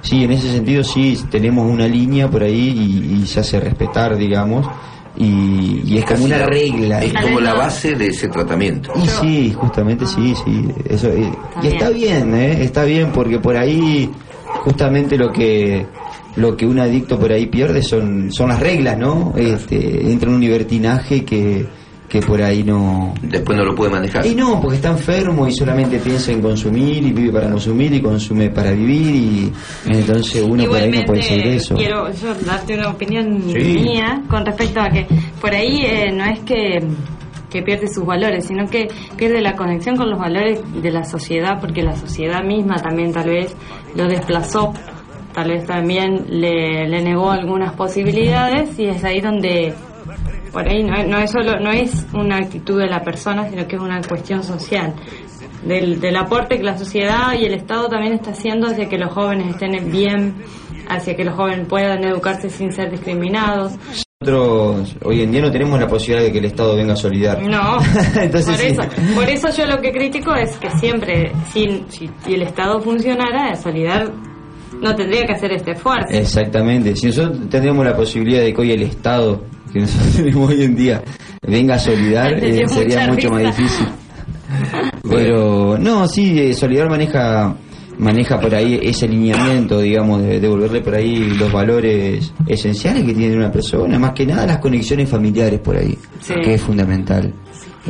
sí, 0.00 0.24
en 0.24 0.32
ese 0.32 0.50
sentido 0.50 0.82
sí 0.82 1.18
tenemos 1.30 1.70
una 1.70 1.86
línea 1.86 2.28
por 2.30 2.42
ahí 2.42 3.10
y, 3.12 3.22
y 3.22 3.26
se 3.26 3.40
hace 3.40 3.60
respetar, 3.60 4.16
digamos, 4.16 4.66
y, 5.16 5.82
y 5.84 5.98
es 5.98 6.04
como 6.04 6.16
Casi 6.16 6.24
una 6.24 6.38
la- 6.38 6.46
regla. 6.46 7.02
Es 7.04 7.12
como 7.12 7.40
la 7.40 7.54
base 7.54 7.94
de 7.94 8.06
ese 8.08 8.28
tratamiento. 8.28 8.92
Y 8.96 9.06
sí, 9.08 9.52
justamente 9.56 10.06
sí, 10.06 10.34
sí, 10.44 10.68
eso 10.88 11.08
eh, 11.08 11.30
y 11.62 11.66
está 11.68 11.90
bien, 11.90 12.34
¿eh? 12.34 12.62
está 12.64 12.84
bien 12.84 13.10
porque 13.12 13.38
por 13.38 13.56
ahí 13.56 14.10
justamente 14.64 15.16
lo 15.16 15.30
que 15.32 15.86
lo 16.36 16.56
que 16.56 16.66
un 16.66 16.80
adicto 16.80 17.18
por 17.18 17.30
ahí 17.32 17.46
pierde 17.46 17.82
son 17.82 18.32
son 18.32 18.48
las 18.48 18.58
reglas, 18.60 18.98
¿no? 18.98 19.32
Este, 19.36 20.10
entra 20.10 20.28
en 20.28 20.34
un 20.36 20.40
libertinaje 20.40 21.24
que 21.24 21.64
que 22.14 22.20
por 22.24 22.40
ahí 22.40 22.62
no 22.62 23.12
Después 23.22 23.58
no 23.58 23.64
lo 23.64 23.74
puede 23.74 23.90
manejar. 23.90 24.24
y 24.24 24.36
no, 24.36 24.60
porque 24.60 24.76
está 24.76 24.90
enfermo 24.90 25.48
y 25.48 25.52
solamente 25.52 25.98
piensa 25.98 26.30
en 26.30 26.40
consumir 26.40 27.02
y 27.04 27.12
vive 27.12 27.32
para 27.32 27.50
consumir 27.50 27.92
y 27.92 28.00
consume 28.00 28.50
para 28.50 28.70
vivir 28.70 29.16
y 29.16 29.52
entonces 29.86 30.40
uno 30.48 30.64
por 30.66 30.76
ahí 30.76 30.90
no 30.92 31.02
puede 31.06 31.22
seguir 31.22 31.46
eso. 31.48 31.74
quiero 31.74 32.08
yo 32.12 32.32
darte 32.46 32.74
una 32.74 32.90
opinión 32.90 33.42
Sí. 33.50 33.58
mía 33.82 34.22
con 34.30 34.46
respecto 34.46 34.80
a 34.80 34.90
que 34.90 35.08
por 35.40 35.52
ahí 35.52 35.82
eh, 35.84 36.12
no 36.12 36.24
es 36.24 36.38
que 36.40 36.78
que 37.50 37.62
pierde 37.62 37.86
sus 37.88 38.04
valores, 38.06 38.46
sino 38.46 38.64
que 38.66 38.86
pierde 39.16 39.40
la 39.40 39.54
conexión 39.56 39.96
con 39.96 40.08
los 40.10 40.18
valores 40.18 40.60
de 40.82 40.90
la 40.90 41.02
sociedad, 41.04 41.60
porque 41.60 41.82
la 41.82 41.96
sociedad 41.96 42.42
misma 42.44 42.76
también 42.76 43.12
tal 43.12 43.28
vez 43.28 43.56
lo 43.96 44.06
desplazó, 44.08 44.72
tal 45.32 45.48
vez 45.50 45.64
también 45.66 46.26
le, 46.28 46.88
le 46.88 47.02
negó 47.02 47.30
algunas 47.30 47.72
posibilidades 47.74 48.78
y 48.78 48.86
es 48.86 49.02
ahí 49.04 49.20
donde 49.20 49.72
por 50.54 50.66
ahí 50.66 50.82
no, 50.82 50.94
es- 50.96 51.06
no 51.06 51.18
es 51.18 51.30
solo 51.30 51.60
no 51.60 51.70
es 51.70 52.06
una 52.14 52.38
actitud 52.38 52.80
de 52.80 52.86
la 52.86 53.02
persona, 53.02 53.46
sino 53.50 53.66
que 53.66 53.76
es 53.76 53.82
una 53.82 54.00
cuestión 54.00 54.42
social 54.42 54.94
del, 55.64 56.00
del 56.00 56.16
aporte 56.16 56.56
que 56.56 56.62
la 56.62 56.78
sociedad 56.78 57.34
y 57.38 57.44
el 57.44 57.54
Estado 57.54 57.88
también 57.88 58.14
está 58.14 58.30
haciendo 58.30 58.68
hacia 58.68 58.88
que 58.88 58.96
los 58.96 59.12
jóvenes 59.12 59.48
estén 59.54 59.90
bien, 59.92 60.34
hacia 60.88 61.14
que 61.14 61.24
los 61.24 61.34
jóvenes 61.34 61.66
puedan 61.68 62.02
educarse 62.04 62.48
sin 62.48 62.72
ser 62.72 62.90
discriminados. 62.90 63.72
Nosotros 64.20 64.96
hoy 65.04 65.22
en 65.22 65.32
día 65.32 65.42
no 65.42 65.50
tenemos 65.50 65.78
la 65.78 65.86
posibilidad 65.86 66.24
de 66.24 66.32
que 66.32 66.38
el 66.38 66.44
Estado 66.46 66.76
venga 66.76 66.94
a 66.94 66.96
solidar. 66.96 67.42
No, 67.42 67.76
Entonces, 68.20 68.46
por 68.46 68.56
sí. 68.56 68.66
eso, 68.68 69.14
por 69.14 69.28
eso 69.28 69.48
yo 69.50 69.66
lo 69.66 69.80
que 69.82 69.92
critico 69.92 70.34
es 70.34 70.56
que 70.56 70.70
siempre, 70.78 71.32
si, 71.52 71.84
si, 71.88 72.08
si 72.24 72.34
el 72.34 72.42
Estado 72.42 72.80
funcionara, 72.80 73.54
Solidar 73.56 74.10
no 74.84 74.94
tendría 74.94 75.24
que 75.26 75.32
hacer 75.32 75.52
este 75.52 75.72
esfuerzo. 75.72 76.08
Exactamente. 76.10 76.94
Si 76.94 77.06
nosotros 77.06 77.48
tendríamos 77.48 77.84
la 77.84 77.96
posibilidad 77.96 78.40
de 78.42 78.52
que 78.52 78.60
hoy 78.60 78.72
el 78.72 78.82
Estado, 78.82 79.42
que 79.72 79.80
nosotros 79.80 80.12
tenemos 80.16 80.50
hoy 80.50 80.62
en 80.62 80.76
día, 80.76 81.02
venga 81.46 81.74
a 81.74 81.78
solidar, 81.78 82.32
eh, 82.44 82.68
sería 82.68 83.08
mucho 83.08 83.30
más 83.30 83.42
difícil. 83.42 83.86
Pero 85.08 85.76
no, 85.78 86.06
sí, 86.06 86.38
eh, 86.38 86.54
Solidar 86.54 86.88
maneja 86.88 87.56
maneja 87.98 88.40
por 88.40 88.52
ahí 88.54 88.78
ese 88.82 89.06
alineamiento, 89.06 89.78
digamos, 89.80 90.20
de 90.22 90.40
devolverle 90.40 90.80
por 90.80 90.94
ahí 90.96 91.16
los 91.38 91.50
valores 91.52 92.32
esenciales 92.46 93.04
que 93.04 93.14
tiene 93.14 93.36
una 93.36 93.52
persona, 93.52 93.98
más 94.00 94.12
que 94.12 94.26
nada 94.26 94.44
las 94.46 94.58
conexiones 94.58 95.08
familiares 95.08 95.60
por 95.60 95.76
ahí, 95.76 95.96
Sí. 96.20 96.34
que 96.42 96.54
es 96.54 96.60
fundamental. 96.60 97.32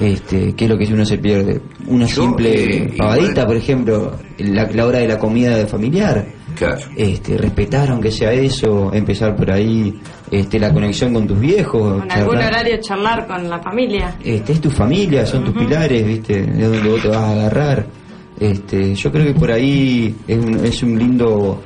Este, 0.01 0.55
que 0.55 0.65
es 0.65 0.71
lo 0.71 0.77
que 0.77 0.93
uno 0.93 1.05
se 1.07 1.19
pierde. 1.19 1.61
Una 1.87 2.07
Yo, 2.07 2.23
simple 2.25 2.77
eh, 2.79 2.95
pavadita, 2.99 3.31
igual- 3.31 3.47
por 3.47 3.57
ejemplo, 3.57 4.13
la, 4.39 4.65
la 4.73 4.87
hora 4.87 4.99
de 4.99 5.09
la 5.09 5.19
comida 5.19 5.57
de 5.57 5.67
familiar 5.67 6.27
Claro. 6.57 6.79
este, 6.97 7.37
respetar 7.37 7.91
aunque 7.91 8.11
sea 8.11 8.33
eso, 8.33 8.93
empezar 8.93 9.37
por 9.37 9.51
ahí, 9.53 9.95
este, 10.31 10.59
la 10.59 10.73
conexión 10.73 11.13
con 11.15 11.27
tus 11.29 11.39
viejos, 11.39 12.01
Con 12.01 12.11
algún 12.11 12.37
horario 12.37 12.77
charlar 12.81 13.27
con 13.27 13.49
la 13.49 13.61
familia. 13.61 14.17
este, 14.23 14.53
es 14.55 14.61
tu 14.61 14.71
familia, 14.71 15.25
son 15.27 15.45
tus 15.45 15.55
pilares, 15.55 16.05
viste, 16.07 16.41
es 16.41 16.61
donde 16.71 16.89
vos 16.89 17.01
te 17.03 17.09
vas 17.09 17.19
a 17.19 17.33
agarrar. 17.33 17.87
Este, 18.41 18.95
yo 18.97 19.13
creo 19.13 19.27
que 19.33 19.39
por 19.39 19.53
ahí 19.53 20.13
es 20.27 20.39
un, 20.39 20.65
es 20.65 20.83
un 20.83 20.99
lindo, 20.99 21.63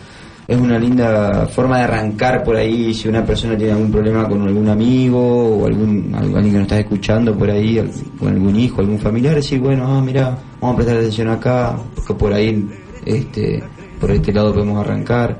es 0.48 0.56
una 0.56 0.78
linda 0.78 1.46
forma 1.46 1.76
de 1.76 1.84
arrancar 1.84 2.42
por 2.42 2.56
ahí 2.56 2.94
si 2.94 3.06
una 3.06 3.22
persona 3.22 3.54
tiene 3.54 3.74
algún 3.74 3.92
problema 3.92 4.26
con 4.26 4.40
algún 4.48 4.66
amigo 4.66 5.58
o 5.58 5.66
algún 5.66 6.10
alguien 6.14 6.44
que 6.44 6.52
nos 6.52 6.62
está 6.62 6.78
escuchando 6.78 7.36
por 7.36 7.50
ahí, 7.50 7.78
con 8.18 8.28
algún 8.28 8.56
hijo, 8.56 8.80
algún 8.80 8.98
familiar, 8.98 9.34
decir 9.34 9.60
bueno, 9.60 9.86
ah, 9.86 10.00
mira, 10.00 10.38
vamos 10.58 10.72
a 10.72 10.76
prestar 10.76 10.96
atención 10.96 11.28
acá, 11.28 11.76
porque 11.94 12.14
por 12.14 12.32
ahí, 12.32 12.66
este, 13.04 13.62
por 14.00 14.10
este 14.10 14.32
lado 14.32 14.54
podemos 14.54 14.82
arrancar. 14.82 15.38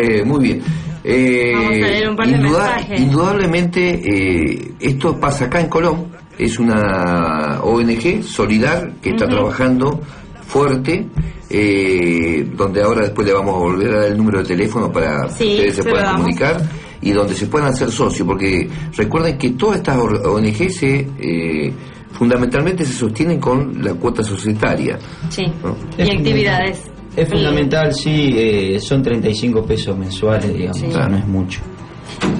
Eh, 0.00 0.24
muy 0.24 0.40
bien. 0.40 0.62
Eh, 1.02 1.52
Vamos 1.54 1.70
a 1.70 1.72
leer 1.72 2.08
un 2.10 2.16
par 2.16 2.28
de 2.28 2.38
mensajes. 2.38 3.00
Indudablemente, 3.00 4.00
eh, 4.04 4.74
esto 4.78 5.18
pasa 5.18 5.46
acá 5.46 5.60
en 5.60 5.68
Colón. 5.68 6.06
Es 6.38 6.60
una 6.60 7.60
ONG, 7.64 8.22
Solidar, 8.22 8.92
que 9.02 9.10
está 9.10 9.26
trabajando 9.26 10.00
fuerte, 10.46 11.06
eh, 11.50 12.46
donde 12.56 12.82
ahora 12.82 13.02
después 13.02 13.26
le 13.26 13.32
vamos 13.32 13.54
a 13.54 13.58
volver 13.58 13.94
a 13.94 13.98
dar 14.00 14.08
el 14.12 14.16
número 14.16 14.38
de 14.40 14.44
teléfono 14.48 14.90
para 14.90 15.28
Sí, 15.28 15.44
que 15.44 15.52
ustedes 15.54 15.74
se 15.76 15.82
puedan 15.84 16.16
comunicar 16.16 16.62
y 17.00 17.12
donde 17.12 17.34
se 17.34 17.46
puedan 17.46 17.68
hacer 17.68 17.90
socios, 17.90 18.26
porque 18.26 18.68
recuerden 18.96 19.36
que 19.38 19.50
todas 19.50 19.76
estas 19.78 19.98
ONG 19.98 20.70
se, 20.70 21.06
eh, 21.20 21.72
fundamentalmente 22.12 22.84
se 22.84 22.92
sostienen 22.94 23.38
con 23.40 23.82
la 23.84 23.94
cuota 23.94 24.22
societaria. 24.22 24.98
Sí. 25.28 25.44
¿no? 25.62 25.76
Y 25.98 26.02
Es 26.02 26.10
actividades. 26.10 26.82
Es 27.16 27.28
fundamental, 27.28 27.92
sí, 27.94 28.34
eh, 28.36 28.80
son 28.80 29.02
35 29.02 29.64
pesos 29.64 29.96
mensuales, 29.96 30.52
digamos, 30.52 30.78
Sí. 30.78 30.86
o 30.88 30.92
sea, 30.92 31.06
no 31.06 31.16
es 31.18 31.26
mucho. 31.26 31.60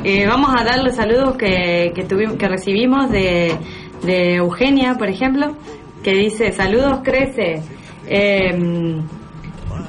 Eh, 0.03 0.27
vamos 0.27 0.51
a 0.59 0.65
dar 0.65 0.83
los 0.83 0.97
saludos 0.97 1.37
que, 1.37 1.93
que, 1.95 2.03
tuvimos, 2.05 2.37
que 2.37 2.49
recibimos 2.49 3.11
de, 3.11 3.55
de 4.05 4.35
Eugenia, 4.37 4.95
por 4.99 5.09
ejemplo, 5.09 5.57
que 6.03 6.13
dice, 6.13 6.53
saludos, 6.53 7.01
crece. 7.05 7.63
Eh, 8.07 9.03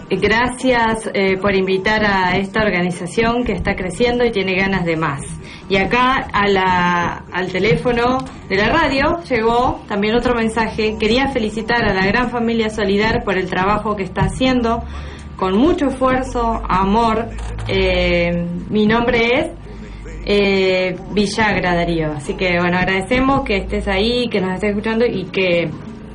gracias 0.09 1.09
eh, 1.13 1.37
por 1.37 1.55
invitar 1.55 2.05
a 2.05 2.37
esta 2.37 2.61
organización 2.61 3.43
que 3.43 3.53
está 3.53 3.75
creciendo 3.75 4.25
y 4.25 4.31
tiene 4.31 4.55
ganas 4.55 4.85
de 4.85 4.95
más. 4.95 5.21
Y 5.67 5.77
acá 5.77 6.27
al 6.31 7.51
teléfono 7.51 8.19
de 8.47 8.55
la 8.55 8.69
radio 8.69 9.23
llegó 9.27 9.81
también 9.87 10.15
otro 10.15 10.35
mensaje. 10.35 10.95
Quería 10.99 11.29
felicitar 11.29 11.83
a 11.83 11.93
la 11.93 12.05
gran 12.05 12.29
familia 12.29 12.69
Solidar 12.69 13.23
por 13.23 13.37
el 13.37 13.49
trabajo 13.49 13.95
que 13.95 14.03
está 14.03 14.21
haciendo 14.25 14.83
con 15.35 15.57
mucho 15.57 15.87
esfuerzo, 15.87 16.61
amor. 16.67 17.29
Eh, 17.67 18.45
mi 18.69 18.85
nombre 18.85 19.39
es 19.39 19.47
eh, 20.25 20.95
Villagra 21.11 21.73
Darío. 21.73 22.11
Así 22.13 22.35
que 22.35 22.59
bueno, 22.59 22.77
agradecemos 22.77 23.43
que 23.43 23.57
estés 23.57 23.87
ahí, 23.87 24.27
que 24.29 24.41
nos 24.41 24.53
estés 24.53 24.69
escuchando 24.69 25.05
y 25.05 25.25
que, 25.25 25.69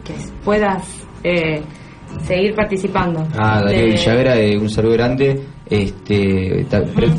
que 0.05 0.15
puedas 0.45 1.07
eh, 1.25 1.63
seguir 2.23 2.55
participando. 2.55 3.27
Ah, 3.39 3.63
Darío 3.65 3.81
De- 3.87 3.91
Villagra, 3.93 4.37
eh, 4.39 4.59
un 4.59 4.69
saludo 4.71 4.93
grande, 4.95 5.41
este, 5.69 6.67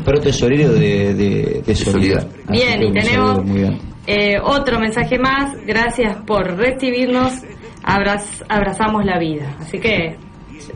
pro 0.04 0.20
tesorero 0.20 0.72
de, 0.72 1.14
de, 1.14 1.62
de 1.66 1.74
Solidar. 1.74 2.26
Bien, 2.48 2.82
y 2.82 2.92
tenemos 2.92 3.44
muy 3.44 3.60
grande. 3.60 3.80
eh, 4.06 4.36
otro 4.42 4.78
mensaje 4.78 5.18
más. 5.18 5.54
Gracias 5.66 6.16
por 6.26 6.56
recibirnos. 6.56 7.32
Abraz- 7.84 8.44
abrazamos 8.48 9.04
la 9.04 9.18
vida. 9.18 9.56
Así 9.58 9.78
que 9.78 10.16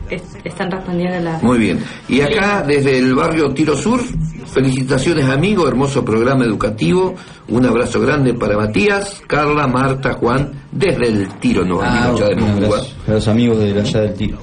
es- 0.09 0.37
están 0.43 0.71
respondiendo 0.71 1.19
la. 1.19 1.39
Muy 1.39 1.57
bien. 1.59 1.79
Y 2.07 2.21
acá, 2.21 2.63
desde 2.67 2.97
el 2.97 3.13
barrio 3.15 3.53
Tiro 3.53 3.75
Sur, 3.75 4.01
felicitaciones 4.45 5.25
amigo, 5.25 5.67
hermoso 5.67 6.03
programa 6.03 6.45
educativo. 6.45 7.15
Un 7.49 7.65
abrazo 7.65 7.99
grande 8.01 8.33
para 8.33 8.57
Matías, 8.57 9.21
Carla, 9.27 9.67
Marta, 9.67 10.13
Juan, 10.13 10.51
desde 10.71 11.07
el 11.07 11.27
Tiro, 11.39 11.63
no, 11.65 11.79
Ah, 11.81 12.03
amigos 12.05 12.19
ya 12.19 12.27
de 12.27 12.33
un 12.35 12.41
Mocúa. 12.41 12.65
abrazo 12.67 12.95
a 13.07 13.11
los 13.11 13.27
amigos 13.27 13.59
de 13.59 13.79
allá 13.79 14.01
del 14.01 14.13
tiro. 14.13 14.37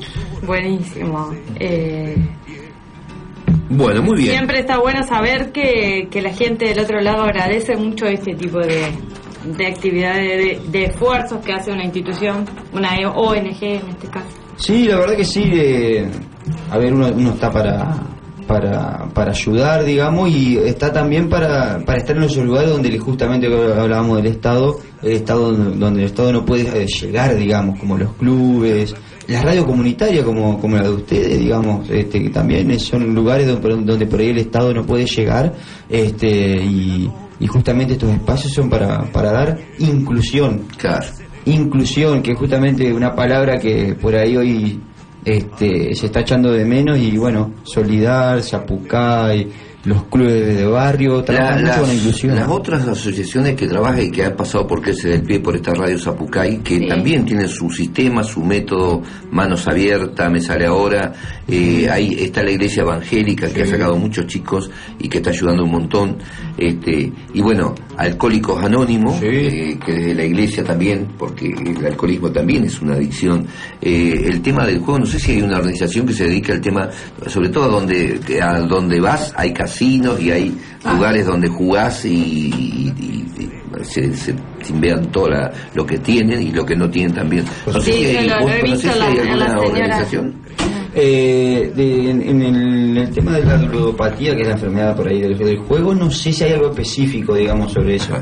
Buenísimo. 0.46 1.30
Eh, 1.58 2.16
Bueno, 3.70 4.02
muy 4.02 4.18
bien. 4.18 4.30
Siempre 4.36 4.60
está 4.60 4.78
bueno 4.78 5.02
saber 5.04 5.50
que, 5.52 6.06
que 6.10 6.20
la 6.22 6.32
gente 6.32 6.66
del 6.66 6.78
otro 6.80 7.00
lado 7.00 7.22
agradece 7.24 7.76
mucho 7.76 8.06
este 8.06 8.34
tipo 8.34 8.58
de, 8.58 8.86
de 9.56 9.66
actividades, 9.66 10.62
de, 10.62 10.78
de 10.78 10.84
esfuerzos 10.86 11.44
que 11.44 11.52
hace 11.52 11.72
una 11.72 11.84
institución, 11.84 12.44
una 12.72 12.90
ONG 13.10 13.62
en 13.62 13.88
este 13.88 14.08
caso. 14.08 14.26
Sí, 14.56 14.84
la 14.84 14.98
verdad 14.98 15.16
que 15.16 15.24
sí. 15.24 15.42
a 16.70 16.78
ver, 16.78 16.92
uno, 16.94 17.08
uno 17.14 17.30
está 17.30 17.50
para, 17.50 17.96
para, 18.46 19.08
para 19.12 19.30
ayudar, 19.32 19.84
digamos, 19.84 20.30
y 20.30 20.58
está 20.58 20.92
también 20.92 21.28
para, 21.28 21.80
para 21.84 21.98
estar 21.98 22.16
en 22.16 22.24
esos 22.24 22.44
lugares 22.44 22.70
donde 22.70 22.96
justamente 22.98 23.46
hablábamos 23.46 24.18
del 24.18 24.26
Estado, 24.26 24.78
el 25.02 25.12
Estado 25.12 25.52
donde 25.52 26.00
el 26.00 26.06
Estado 26.06 26.32
no 26.32 26.44
puede 26.44 26.82
eh, 26.82 26.86
llegar, 26.86 27.34
digamos, 27.36 27.78
como 27.78 27.98
los 27.98 28.12
clubes, 28.14 28.94
las 29.26 29.42
radios 29.42 29.64
comunitarias 29.64 30.24
como, 30.24 30.60
como 30.60 30.76
la 30.76 30.84
de 30.84 30.90
ustedes, 30.90 31.38
digamos, 31.38 31.88
este, 31.90 32.22
que 32.22 32.30
también 32.30 32.78
son 32.78 33.14
lugares 33.14 33.46
donde, 33.46 33.84
donde 33.84 34.06
por 34.06 34.20
ahí 34.20 34.28
el 34.28 34.38
Estado 34.38 34.72
no 34.72 34.84
puede 34.84 35.06
llegar, 35.06 35.52
este, 35.88 36.62
y, 36.62 37.10
y 37.40 37.46
justamente 37.46 37.94
estos 37.94 38.10
espacios 38.10 38.52
son 38.52 38.68
para, 38.68 39.02
para 39.12 39.32
dar 39.32 39.58
inclusión 39.78 40.66
Claro. 40.76 41.06
Inclusión, 41.46 42.22
que 42.22 42.32
es 42.32 42.38
justamente 42.38 42.92
una 42.92 43.14
palabra 43.14 43.58
que 43.58 43.94
por 44.00 44.14
ahí 44.14 44.36
hoy 44.36 44.80
este, 45.24 45.94
se 45.94 46.06
está 46.06 46.20
echando 46.20 46.52
de 46.52 46.64
menos 46.64 46.98
y 46.98 47.16
bueno, 47.16 47.52
Solidar, 47.64 48.42
Zapucay, 48.42 49.48
los 49.84 50.04
clubes 50.04 50.56
de 50.56 50.64
barrio, 50.66 51.18
La- 51.18 51.24
trabajan 51.24 51.56
mucho 51.60 51.66
las, 51.68 51.78
con 51.78 51.88
la 51.88 51.94
inclusión. 51.94 52.34
las 52.36 52.48
otras 52.48 52.88
asociaciones 52.88 53.54
que 53.54 53.66
trabajan 53.66 54.02
y 54.02 54.10
que 54.10 54.24
han 54.24 54.34
pasado 54.34 54.66
por 54.66 54.80
Crece 54.80 55.08
del 55.08 55.22
Pie 55.22 55.40
por 55.40 55.54
esta 55.56 55.74
radio 55.74 55.98
Zapucay, 55.98 56.58
que 56.60 56.78
Sí. 56.78 56.86
también 56.88 57.26
tienen 57.26 57.48
su 57.48 57.68
sistema, 57.68 58.22
su 58.24 58.40
método, 58.42 59.02
manos 59.30 59.68
abiertas, 59.68 60.30
me 60.30 60.40
sale 60.40 60.64
ahora, 60.66 61.12
eh, 61.46 61.86
ahí 61.90 62.16
está 62.18 62.42
la 62.42 62.52
iglesia 62.52 62.82
evangélica 62.82 63.48
que 63.50 63.62
ha 63.62 63.66
sacado 63.66 63.96
muchos 63.98 64.26
chicos 64.26 64.70
y 64.98 65.08
que 65.10 65.18
está 65.18 65.28
ayudando 65.30 65.64
un 65.64 65.72
montón, 65.72 66.16
este, 66.56 67.12
y 67.34 67.40
bueno, 67.42 67.74
Alcohólicos 67.96 68.62
Anónimos, 68.62 69.18
Sí. 69.20 69.26
eh, 69.26 69.78
que 69.84 69.92
desde 69.92 70.14
la 70.14 70.24
iglesia 70.24 70.64
también, 70.64 71.06
porque 71.18 71.46
el 71.48 71.84
alcoholismo 71.86 72.30
también 72.30 72.64
es 72.64 72.80
una 72.80 72.94
adicción, 72.94 73.46
Eh, 73.80 74.26
el 74.28 74.40
tema 74.40 74.64
del 74.66 74.78
juego, 74.78 75.00
no 75.00 75.06
sé 75.06 75.18
si 75.18 75.32
hay 75.32 75.42
una 75.42 75.58
organización 75.58 76.06
que 76.06 76.12
se 76.14 76.24
dedica 76.24 76.52
al 76.54 76.60
tema, 76.60 76.88
sobre 77.26 77.50
todo 77.50 77.64
a 77.64 77.68
donde, 77.68 78.18
a 78.42 78.60
donde 78.60 78.98
vas, 79.00 79.32
hay 79.36 79.52
casinos 79.52 80.20
y 80.20 80.30
hay 80.30 80.56
Ah. 80.84 80.94
lugares 80.94 81.26
donde 81.26 81.48
jugás 81.48 82.04
y, 82.06 82.08
y- 82.08 82.92
y- 82.98 83.42
y 83.42 83.84
se, 83.84 84.14
se 84.16 84.34
vean 84.74 85.10
todo 85.12 85.28
la- 85.28 85.52
lo 85.74 85.84
que 85.84 85.98
tienen 85.98 86.40
y 86.40 86.50
lo 86.52 86.64
que 86.64 86.74
no 86.76 86.88
tienen 86.88 87.14
también. 87.14 87.44
No 87.66 87.80
sé 87.80 87.92
Sí, 87.92 87.98
si 87.98 88.16
hay, 88.16 88.28
conocés 88.28 88.62
visto 88.62 88.78
si 88.80 88.88
hay 88.88 89.18
alguna 89.18 89.58
organización. 89.58 90.34
Eh, 90.96 91.72
de- 91.74 92.10
en, 92.10 92.22
en 92.22 92.96
el, 92.96 93.10
tema 93.10 93.32
de 93.32 93.44
la 93.44 93.56
ludopatía, 93.56 94.34
que 94.36 94.42
es 94.42 94.46
la 94.48 94.54
enfermedad 94.54 94.96
por 94.96 95.08
ahí 95.08 95.20
del, 95.20 95.36
del 95.36 95.58
juego, 95.58 95.92
no 95.94 96.10
sé 96.10 96.32
si 96.32 96.44
hay 96.44 96.52
algo 96.52 96.70
específico, 96.70 97.34
digamos, 97.34 97.72
sobre 97.72 97.96
eso. 97.96 98.14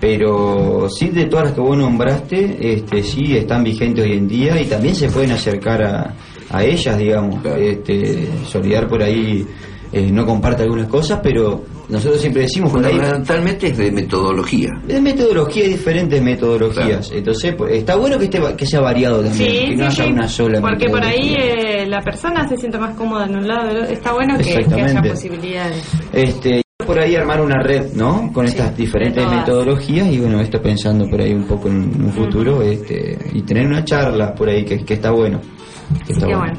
Pero 0.00 0.88
sí, 0.90 1.08
de 1.08 1.24
todas 1.26 1.46
las 1.46 1.54
que 1.54 1.60
vos 1.60 1.76
nombraste, 1.76 2.74
este, 2.74 3.02
sí 3.02 3.36
están 3.36 3.64
vigentes 3.64 4.04
hoy 4.04 4.12
en 4.18 4.28
día 4.28 4.60
y 4.60 4.66
también 4.66 4.94
se 4.94 5.08
pueden 5.08 5.32
acercar 5.32 5.82
a, 5.82 6.14
a 6.50 6.64
ellas, 6.64 6.96
digamos. 6.98 7.40
Claro. 7.40 7.56
Este, 7.60 8.28
Solidar 8.46 8.86
por 8.86 9.02
ahí 9.02 9.44
eh, 9.92 10.10
no 10.12 10.26
comparte 10.26 10.62
algunas 10.64 10.88
cosas, 10.88 11.20
pero 11.22 11.64
nosotros 11.88 12.20
siempre 12.20 12.42
decimos. 12.42 12.72
Fundamentalmente 12.72 13.68
es 13.68 13.76
de 13.76 13.90
metodología. 13.92 14.70
Es 14.88 15.00
metodología, 15.00 15.64
hay 15.64 15.70
diferentes 15.70 16.22
metodologías. 16.22 17.10
Entonces, 17.12 17.54
pues, 17.56 17.74
está 17.74 17.96
bueno 17.96 18.18
que, 18.18 18.24
esté, 18.24 18.40
que 18.56 18.66
sea 18.66 18.80
variado 18.80 19.22
también, 19.22 19.50
Sí, 19.50 19.58
que 19.70 19.76
no 19.76 19.90
sí, 19.90 20.00
haya 20.00 20.04
sí. 20.04 20.12
una 20.12 20.28
sola 20.28 20.60
Porque 20.60 20.88
por 20.88 21.04
ahí 21.04 21.34
eh, 21.38 21.86
la 21.86 22.00
persona 22.00 22.48
se 22.48 22.56
siente 22.56 22.78
más 22.78 22.94
cómoda 22.96 23.26
en 23.26 23.36
un 23.36 23.46
lado, 23.46 23.82
está 23.84 24.12
bueno 24.12 24.36
que, 24.38 24.64
que 24.64 24.80
haya 24.82 25.02
posibilidades. 25.02 25.84
Este, 26.12 26.62
por 26.84 26.98
ahí 26.98 27.14
armar 27.16 27.40
una 27.40 27.62
red, 27.62 27.92
¿no? 27.94 28.30
Con 28.32 28.46
Sí, 28.48 28.56
estas 28.56 28.76
diferentes 28.76 29.22
de 29.28 29.36
metodologías 29.36 30.08
y 30.10 30.18
bueno, 30.18 30.40
esto 30.40 30.60
pensando 30.60 31.08
por 31.08 31.20
ahí 31.20 31.32
un 31.32 31.46
poco 31.46 31.68
en 31.68 32.04
un 32.04 32.12
futuro, 32.12 32.62
este, 32.62 33.16
y 33.32 33.42
tener 33.42 33.66
una 33.66 33.84
charla 33.84 34.34
por 34.34 34.48
ahí 34.48 34.64
que, 34.64 34.84
que 34.84 34.94
está 34.94 35.10
bueno. 35.10 35.40
Que 36.06 36.12
está 36.12 36.26
bueno. 36.26 36.40
bueno. 36.40 36.58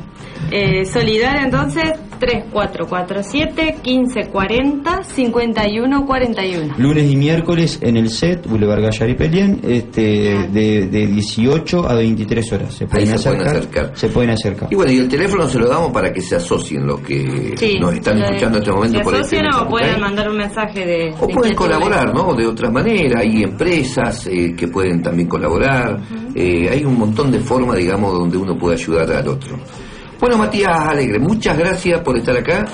Eh, 0.52 0.86
Solidar 0.86 1.38
entonces 1.44 1.94
3447 2.20 3.78
1540 3.84 5.04
5141. 5.04 6.76
Lunes 6.78 7.12
y 7.12 7.16
miércoles 7.16 7.80
en 7.82 7.98
el 7.98 8.10
set, 8.10 8.48
Boulevard 8.48 8.82
Gallar 8.82 9.10
y 9.10 9.16
Pelien, 9.16 9.60
este, 9.68 10.48
de, 10.52 10.88
de 10.88 11.08
18 11.08 11.88
a 11.90 11.96
23 11.96 12.54
horas. 12.54 12.74
Se 12.74 12.88
pueden, 12.88 13.08
se 13.08 13.30
pueden 13.30 13.42
acercar, 13.42 13.58
acercar. 13.58 13.98
Se 13.98 14.08
pueden 14.10 14.30
acercar. 14.32 14.70
Y 14.72 14.76
bueno, 14.76 14.92
y 14.92 14.98
el 14.98 15.10
teléfono 15.10 15.48
se 15.48 15.60
lo 15.60 15.68
damos 15.68 15.92
para 15.92 16.12
que 16.12 16.22
se 16.22 16.36
asocien 16.36 16.86
los 16.86 17.00
que 17.02 17.54
Sí, 17.58 17.78
nos 17.80 17.94
están 17.94 18.18
escuchando 18.20 18.58
en 18.58 18.64
este 18.64 18.72
momento 18.72 18.98
se 18.98 19.04
por 19.04 19.16
asocian 19.16 19.54
o 19.56 19.68
pueden 19.68 20.00
mandar 20.00 20.30
un 20.30 20.38
mensaje 20.38 20.86
de. 20.86 21.14
O 21.20 21.28
de 21.28 21.34
pueden 21.34 21.56
colaborar, 21.56 22.14
¿no? 22.14 22.34
De 22.34 22.46
otra 22.48 22.70
manera. 22.70 23.20
Hay 23.22 23.44
empresas 23.44 24.28
eh, 24.28 24.54
que 24.56 24.68
pueden 24.68 25.02
también 25.02 25.28
colaborar. 25.28 26.00
Eh, 26.34 26.70
hay 26.70 26.84
un 26.84 26.98
montón 26.98 27.32
de 27.32 27.40
formas, 27.40 27.78
digamos, 27.78 28.14
donde 28.14 28.38
uno 28.38 28.58
puede 28.58 28.76
ayudar 28.76 29.12
al 29.12 29.28
otro. 29.28 29.58
Bueno, 30.26 30.40
Matías 30.40 30.76
Alegre, 30.88 31.20
muchas 31.20 31.56
gracias 31.56 32.02
por 32.02 32.18
estar 32.18 32.36
acá. 32.36 32.66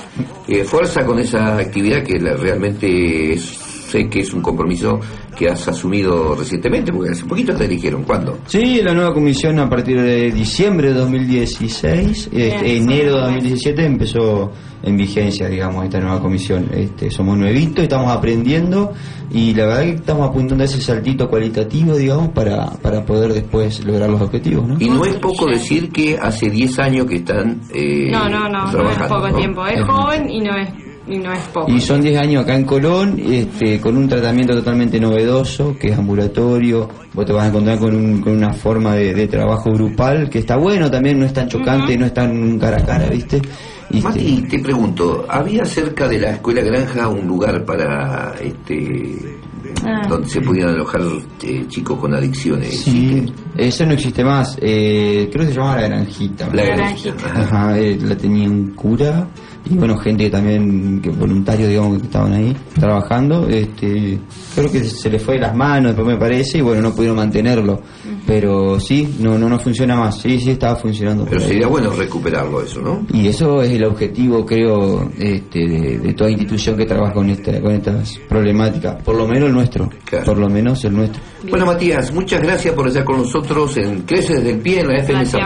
Eh, 0.48 0.64
fuerza 0.64 1.06
con 1.06 1.20
esa 1.20 1.58
actividad 1.58 2.02
que 2.02 2.18
la- 2.18 2.38
realmente 2.38 3.34
es- 3.34 3.60
sé 3.92 4.10
que 4.10 4.22
es 4.22 4.34
un 4.34 4.42
compromiso 4.42 5.00
que 5.36 5.50
has 5.50 5.68
asumido 5.68 6.36
recientemente, 6.36 6.92
porque 6.92 7.12
hace 7.12 7.26
poquito 7.26 7.56
te 7.56 7.66
eligieron. 7.66 8.04
¿Cuándo? 8.04 8.40
Sí, 8.48 8.82
la 8.82 8.94
nueva 8.94 9.14
comisión 9.14 9.60
a 9.60 9.70
partir 9.70 10.02
de 10.02 10.32
diciembre 10.32 10.90
de 10.90 10.94
2016, 11.00 12.30
este, 12.32 12.78
enero 12.78 13.16
de 13.18 13.22
son 13.22 13.34
2017 13.34 13.86
empezó 13.86 14.52
en 14.84 14.98
vigencia, 14.98 15.48
digamos, 15.48 15.84
esta 15.86 16.00
nueva 16.00 16.20
comisión. 16.22 16.70
Este, 16.74 17.12
somos 17.12 17.38
nuevitos, 17.38 17.84
estamos 17.84 18.12
aprendiendo 18.12 18.94
y 19.32 19.54
la 19.54 19.66
verdad 19.66 19.82
que 19.84 19.90
estamos 19.92 20.30
apuntando 20.30 20.64
a 20.64 20.66
ese 20.66 20.82
saltito 20.82 21.30
cualitativo, 21.30 21.96
digamos, 21.96 22.30
para, 22.30 22.72
para 22.82 23.06
poder 23.06 23.34
después 23.34 23.84
lograr 23.86 24.10
los 24.10 24.22
objetivos, 24.22 24.68
¿no? 24.68 24.78
Y 24.80 24.90
no 24.90 25.06
es 25.06 25.16
poco 25.16 25.48
decir 25.48 25.92
que 25.92 26.18
hace 26.18 26.50
10 26.50 26.80
años 26.80 27.06
que 27.06 27.18
están 27.18 27.62
eh, 27.74 28.10
No, 28.12 28.28
no, 28.30 28.50
no, 28.50 28.72
no 28.72 28.90
es 28.90 28.98
poco 29.08 29.30
¿no? 29.30 29.38
tiempo. 29.38 29.66
Es 29.66 29.84
joven 29.86 30.30
y 30.30 30.42
no 30.42 30.56
es 30.56 30.91
Y 31.12 31.18
no 31.18 31.34
es 31.34 31.44
poco. 31.54 31.70
Y 31.72 31.82
son 31.82 32.02
10 32.02 32.18
años 32.20 32.44
acá 32.44 32.56
en 32.56 32.64
Colón, 32.66 33.20
este, 33.26 33.80
con 33.82 33.98
un 33.98 34.08
tratamiento 34.08 34.54
totalmente 34.54 35.00
novedoso, 35.00 35.76
que 35.78 35.90
es 35.90 35.98
ambulatorio. 35.98 36.88
Vos 37.14 37.26
te 37.26 37.34
vas 37.34 37.46
a 37.46 37.48
encontrar 37.50 37.78
con, 37.80 37.96
un- 37.96 38.22
con 38.22 38.34
una 38.38 38.54
forma 38.54 38.96
de, 38.96 39.14
de 39.14 39.28
trabajo 39.28 39.72
grupal, 39.74 40.30
que 40.30 40.40
está 40.40 40.56
bueno 40.58 40.90
también, 40.90 41.20
no 41.20 41.26
es 41.26 41.34
tan 41.34 41.48
chocante, 41.50 41.98
no 41.98 42.06
es 42.06 42.14
tan 42.14 42.58
cara 42.58 42.78
a 42.78 42.86
cara, 42.86 43.08
¿viste? 43.10 43.42
Y 43.90 43.98
este, 43.98 44.08
Mati, 44.08 44.42
te 44.50 44.60
pregunto, 44.60 45.26
¿había 45.28 45.66
cerca 45.66 46.08
de 46.08 46.18
la 46.20 46.30
escuela 46.32 46.62
granja 46.62 47.10
un 47.10 47.28
lugar 47.28 47.66
para 47.66 48.34
este 48.42 49.38
Ah. 49.86 50.06
donde 50.08 50.28
se 50.28 50.42
pudieran 50.42 50.74
alojar 50.76 51.02
eh, 51.44 51.66
chicos 51.68 51.98
con 52.00 52.14
adicciones? 52.14 52.82
Sí, 52.82 53.26
eso 53.58 53.86
no 53.86 53.94
existe 53.94 54.24
más. 54.24 54.58
Eh, 54.62 55.30
creo 55.32 55.46
que 55.46 55.52
se 55.54 55.58
llamaba 55.58 55.82
La 55.82 55.88
Granjita. 55.88 56.50
La 56.54 56.64
Granjita. 56.66 57.16
granjita. 57.16 57.42
Ajá, 57.58 57.80
eh, 57.80 57.98
la 58.02 58.16
tenía 58.16 58.50
un 58.50 58.72
cura 58.76 59.28
y 59.66 59.76
bueno, 59.76 59.98
gente 59.98 60.26
que 60.26 60.30
también, 60.30 61.02
que 61.02 61.10
voluntarios 61.10 61.70
digamos 61.70 62.00
que 62.00 62.06
estaban 62.06 62.34
ahí 62.34 62.56
trabajando. 62.80 63.48
Este, 63.48 64.20
creo 64.56 64.72
que 64.72 64.84
se 64.84 65.10
les 65.10 65.22
fue 65.22 65.36
de 65.36 65.42
las 65.42 65.56
manos, 65.56 65.96
después 65.96 66.08
me 66.08 66.20
parece, 66.20 66.58
y 66.58 66.62
bueno, 66.62 66.82
no 66.82 66.96
pudieron 66.96 67.18
mantenerlo. 67.18 67.82
Pero 68.26 68.80
sí, 68.80 69.16
no, 69.20 69.38
no, 69.38 69.48
no 69.48 69.60
funciona 69.60 69.96
más. 69.96 70.20
Sí, 70.20 70.40
sí 70.40 70.52
estaba 70.52 70.76
funcionando. 70.76 71.26
Pero 71.26 71.42
sería 71.42 71.68
bueno 71.68 71.92
recuperarlo 71.92 72.62
eso, 72.62 72.82
¿no? 72.82 73.06
Y 73.14 73.28
eso 73.28 73.62
es 73.62 73.72
el 73.72 73.86
objetivo, 73.86 74.46
creo, 74.46 75.10
este, 75.18 75.60
de, 75.60 75.98
de 76.00 76.14
toda 76.14 76.32
institución 76.32 76.76
que 76.76 76.86
trabaja 76.86 77.14
con, 77.14 77.30
esta, 77.30 77.60
con 77.62 77.72
estas 77.74 78.18
problemáticas. 78.28 79.02
Por 79.04 79.16
lo 79.16 79.28
menos 79.28 79.48
el 79.48 79.54
nuestro. 79.54 79.90
Claro. 80.06 80.26
Por 80.26 80.38
lo 80.38 80.50
menos 80.50 80.84
el 80.86 80.94
nuestro. 80.94 81.22
Bueno, 81.50 81.66
Matías, 81.66 82.12
muchas 82.14 82.42
gracias 82.42 82.74
por 82.74 82.88
estar 82.88 83.04
con 83.04 83.18
nosotros 83.20 83.78
en 83.78 84.02
Crece 84.02 84.36
desde 84.36 84.52
el 84.52 84.60
Pie 84.60 84.82
en 84.82 84.88
la 84.88 84.98
FM. 84.98 85.46